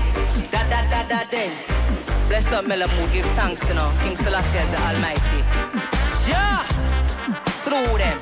[0.49, 1.51] da da da da ding.
[2.29, 3.91] Bless up, Melamu, give thanks, you know.
[4.01, 5.39] King Selassie is the Almighty.
[6.29, 6.63] Yeah,
[7.63, 8.17] through them,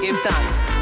[0.00, 0.81] give thanks.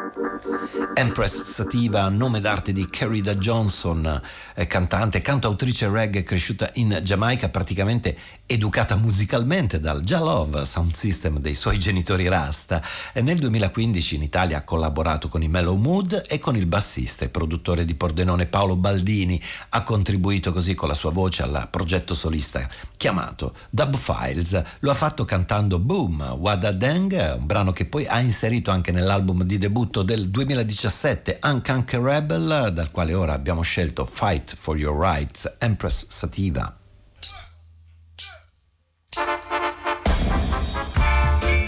[0.93, 4.21] Empress Sativa, nome d'arte di Carida Johnson,
[4.55, 11.55] eh, cantante, cantautrice reggae cresciuta in Giamaica, praticamente educata musicalmente dal Jalove Sound System dei
[11.55, 12.83] suoi genitori Rasta.
[13.15, 17.29] Nel 2015 in Italia ha collaborato con i Mellow Mood e con il bassista e
[17.29, 19.41] produttore di Pordenone Paolo Baldini.
[19.69, 22.67] Ha contribuito così con la sua voce al progetto solista
[22.97, 24.61] chiamato Dub Files.
[24.79, 29.43] Lo ha fatto cantando Boom, Wada Deng, un brano che poi ha inserito anche nell'album
[29.43, 36.07] di debutto del 2017 Unconquerable, dal quale ora abbiamo scelto Fight for Your Rights, Empress
[36.07, 36.75] Sativa.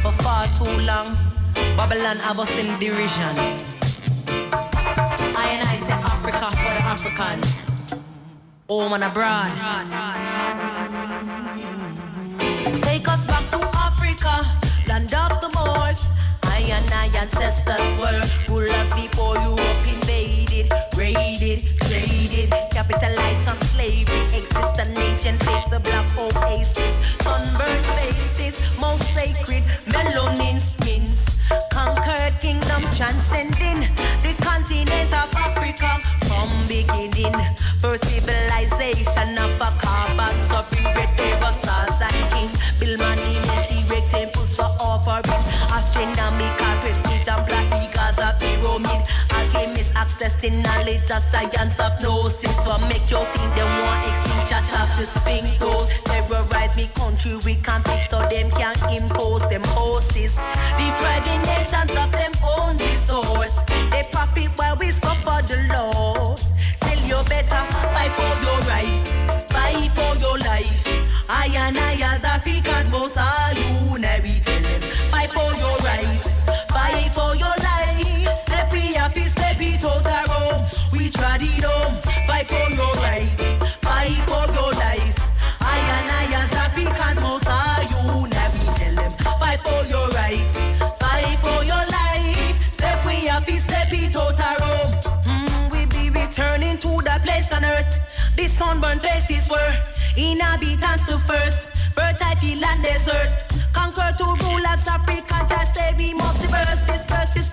[0.02, 1.18] For far too long,
[1.76, 3.36] Babylon have us in derision.
[5.36, 7.74] I and I say Africa for the Africans.
[8.70, 9.52] Home and abroad.
[12.82, 14.46] Take us back to Africa,
[14.88, 16.06] land of the Moors.
[16.44, 17.83] I and I ancestors
[25.74, 26.94] the black oasis,
[27.26, 31.42] sunburned faces, most sacred, melanin skins.
[31.72, 33.82] Conquered kingdom transcending
[34.22, 35.98] the continent of Africa
[36.30, 37.34] from beginning.
[37.82, 42.54] First civilization of a carbon suffering great pharaohs, stars and kings.
[42.80, 45.42] Build monuments, erect temples for offering.
[45.74, 47.63] Astronomical precision, black
[50.04, 52.54] accessing knowledge of science of gnosis.
[52.66, 55.06] For make your team, they want extinction of the
[55.64, 55.90] rose.
[56.04, 60.36] Terrorize me country, we can't fix so them can impose them horses.
[60.76, 63.56] Depriving nations of them own resource.
[63.92, 66.52] They profit while we suffer the loss.
[66.84, 67.64] Tell you better,
[67.96, 70.84] fight for your rights, fight for your life.
[71.30, 71.94] I and I
[98.44, 99.74] The sunburned places were
[100.18, 101.72] inhabitants to first.
[101.96, 103.32] Fertile field and desert.
[103.72, 105.50] Conquer to rule as Africans.
[105.50, 107.53] I say we must reverse this verse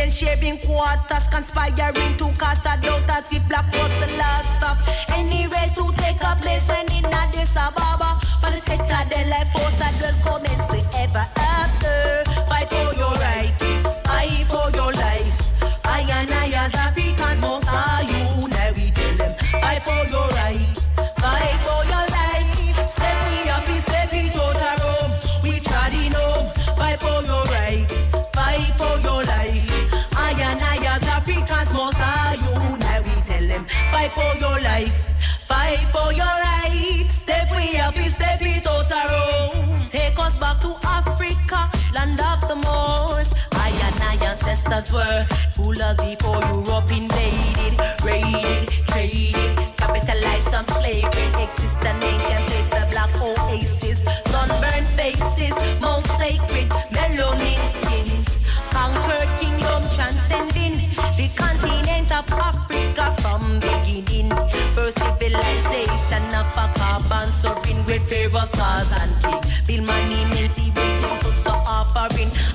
[0.00, 4.78] invading sharing quarters, conspiring to cast a doubt as if black was the last of
[5.18, 8.18] any race to take a place when in Addis Ababa.
[8.40, 9.69] But the sector they force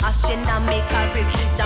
[0.05, 1.65] Astronomical precision,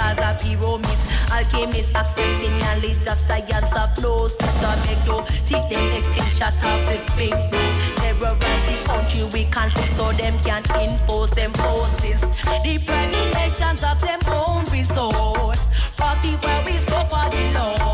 [0.00, 1.04] as a pyramids.
[1.30, 4.28] Alchemists accessing knowledge of science of flow.
[4.28, 7.76] So make you take them extinction of the spring rules.
[8.00, 12.20] Terrorize the country, we can't so them can impose them forces.
[12.64, 15.68] Depriving nations of them own resource.
[15.98, 17.85] Party where we suffer the loss.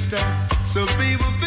[0.00, 0.48] sister.
[0.64, 1.39] So be with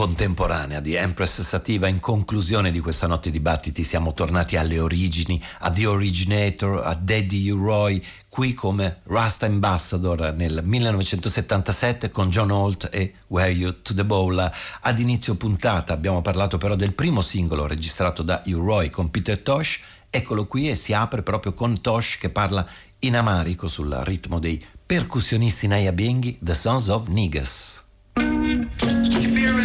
[0.00, 5.38] contemporanea di Empress Sativa, in conclusione di questa notte di dibattiti, siamo tornati alle origini,
[5.58, 7.62] a The Originator, a Daddy U.
[7.62, 14.06] Roy, qui come Rasta Ambassador nel 1977 con John Holt e Were You to the
[14.06, 14.50] Bowl.
[14.80, 18.54] Ad inizio puntata abbiamo parlato però del primo singolo registrato da U.
[18.54, 19.80] Roy con Peter Tosh.
[20.08, 22.66] Eccolo qui e si apre proprio con Tosh che parla
[23.00, 27.84] in amarico sul ritmo dei percussionisti Nayabinghi, The Sons of Niggas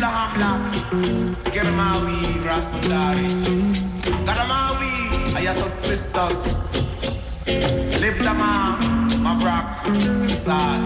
[0.07, 0.51] hamla
[1.51, 3.29] Germawi Rasmutari
[4.25, 4.93] Gadamawi
[5.35, 6.59] Ayasus Christus
[8.01, 8.77] Libdama
[9.23, 9.85] Mabrak
[10.29, 10.81] Isad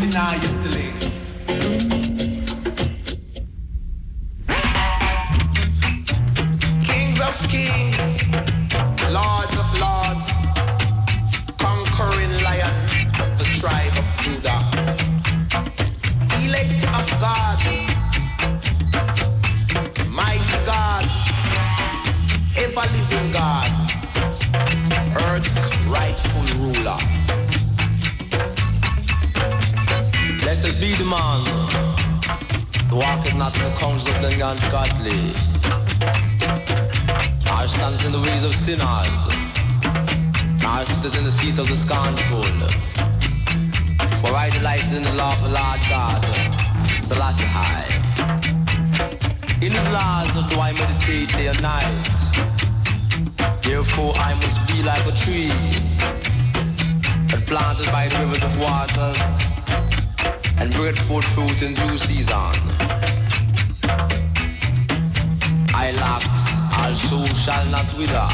[0.00, 0.90] Tina Yesterday.
[6.86, 8.18] Kings of Kings
[9.14, 9.53] Lords
[17.00, 17.58] of God,
[20.08, 21.04] mighty God,
[22.56, 23.70] ever living God,
[25.26, 27.00] earth's rightful ruler.
[30.40, 31.42] Blessed be the man
[32.88, 35.34] who walketh not in the counsel of the ungodly,
[37.44, 39.20] nor standeth in the ways of sinners,
[40.62, 42.44] nor sitteth in the seat of the scornful.
[44.20, 46.63] For I delight in the law of the Lord God,
[47.02, 47.88] Selassie high.
[49.60, 52.20] In his laws do I meditate day and night.
[53.62, 55.48] Therefore I must be like a tree
[57.30, 59.10] that planted by the rivers of water
[60.58, 62.54] and bringeth forth fruit in due season.
[65.76, 68.28] I locks also shall not wither,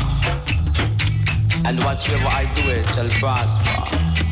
[1.64, 4.29] and whatsoever I do it shall prosper.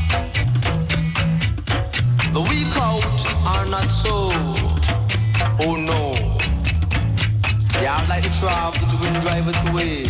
[2.33, 4.31] The weak out are not so.
[5.59, 6.13] Oh no.
[7.73, 10.07] They are like the trough that the wind driveth away.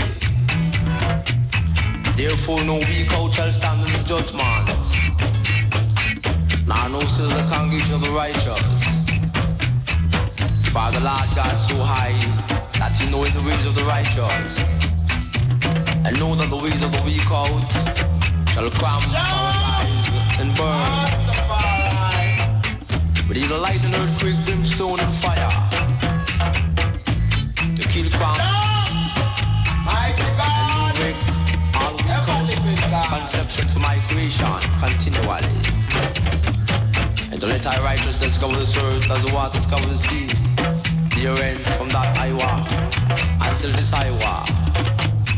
[2.16, 4.84] Therefore no weak out shall stand in the judgment.
[6.66, 8.82] Nor no sins the congregation of the righteous.
[10.72, 12.18] For the Lord God so high
[12.78, 14.58] that he knoweth the ways of the righteous.
[16.04, 17.72] And know that the ways of the weak out
[18.50, 21.38] shall come paralyze and burn.
[23.28, 25.50] But either lightning, earthquake, brimstone, and fire.
[27.76, 28.38] To kill crown.
[29.84, 32.00] Mighty God, And
[32.30, 33.20] all we come.
[33.20, 34.46] exception to my creation
[34.80, 35.44] continually.
[37.30, 40.28] And to let thy righteousness cover the earth as the waters cover the sea.
[41.20, 42.59] The ends from that I war
[43.46, 44.42] until this I war.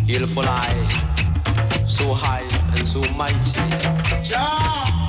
[0.06, 2.46] Healful I, so high
[2.76, 4.22] and so mighty.
[4.22, 4.99] Jah!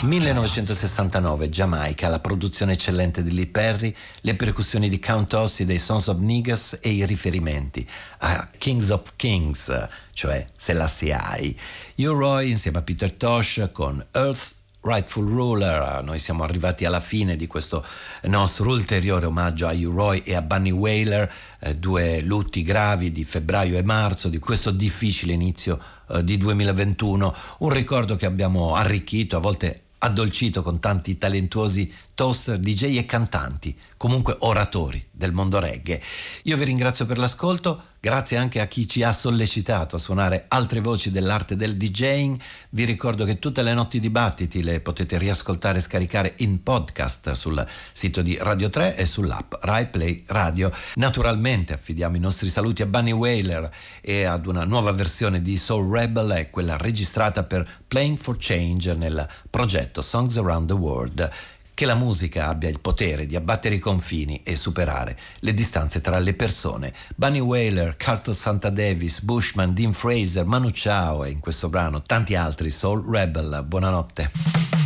[0.00, 6.06] 1969, Giamaica, la produzione eccellente di Lee Perry, le percussioni di Count Ossie dei Sons
[6.06, 7.84] of Niggas e i riferimenti
[8.18, 11.56] a Kings of Kings, cioè Selassie I.
[11.96, 17.36] Hugh Roy insieme a Peter Tosh con Earth Rightful Ruler, noi siamo arrivati alla fine
[17.36, 17.84] di questo
[18.22, 23.24] nostro ulteriore omaggio a Hugh Roy e a Bunny Whaler, eh, due lutti gravi di
[23.24, 25.80] febbraio e marzo di questo difficile inizio
[26.10, 32.58] eh, di 2021, un ricordo che abbiamo arricchito, a volte addolcito con tanti talentuosi toaster,
[32.58, 36.02] DJ e cantanti, comunque oratori del mondo reggae.
[36.42, 40.80] Io vi ringrazio per l'ascolto, grazie anche a chi ci ha sollecitato a suonare altre
[40.80, 42.36] voci dell'arte del DJing.
[42.70, 47.64] Vi ricordo che tutte le notti dibattiti le potete riascoltare e scaricare in podcast sul
[47.92, 50.72] sito di Radio 3 e sull'app Rai Play Radio.
[50.94, 53.70] Naturalmente affidiamo i nostri saluti a Bunny Whaler
[54.00, 59.28] e ad una nuova versione di Soul Rebel, quella registrata per Playing for Change nel
[59.48, 61.30] progetto Songs Around the World
[61.78, 66.18] che la musica abbia il potere di abbattere i confini e superare le distanze tra
[66.18, 66.92] le persone.
[67.14, 72.34] Bunny Whaler, Carter Santa Davis, Bushman, Dean Fraser, Manu Chao e in questo brano tanti
[72.34, 73.62] altri Soul Rebel.
[73.64, 74.77] Buonanotte.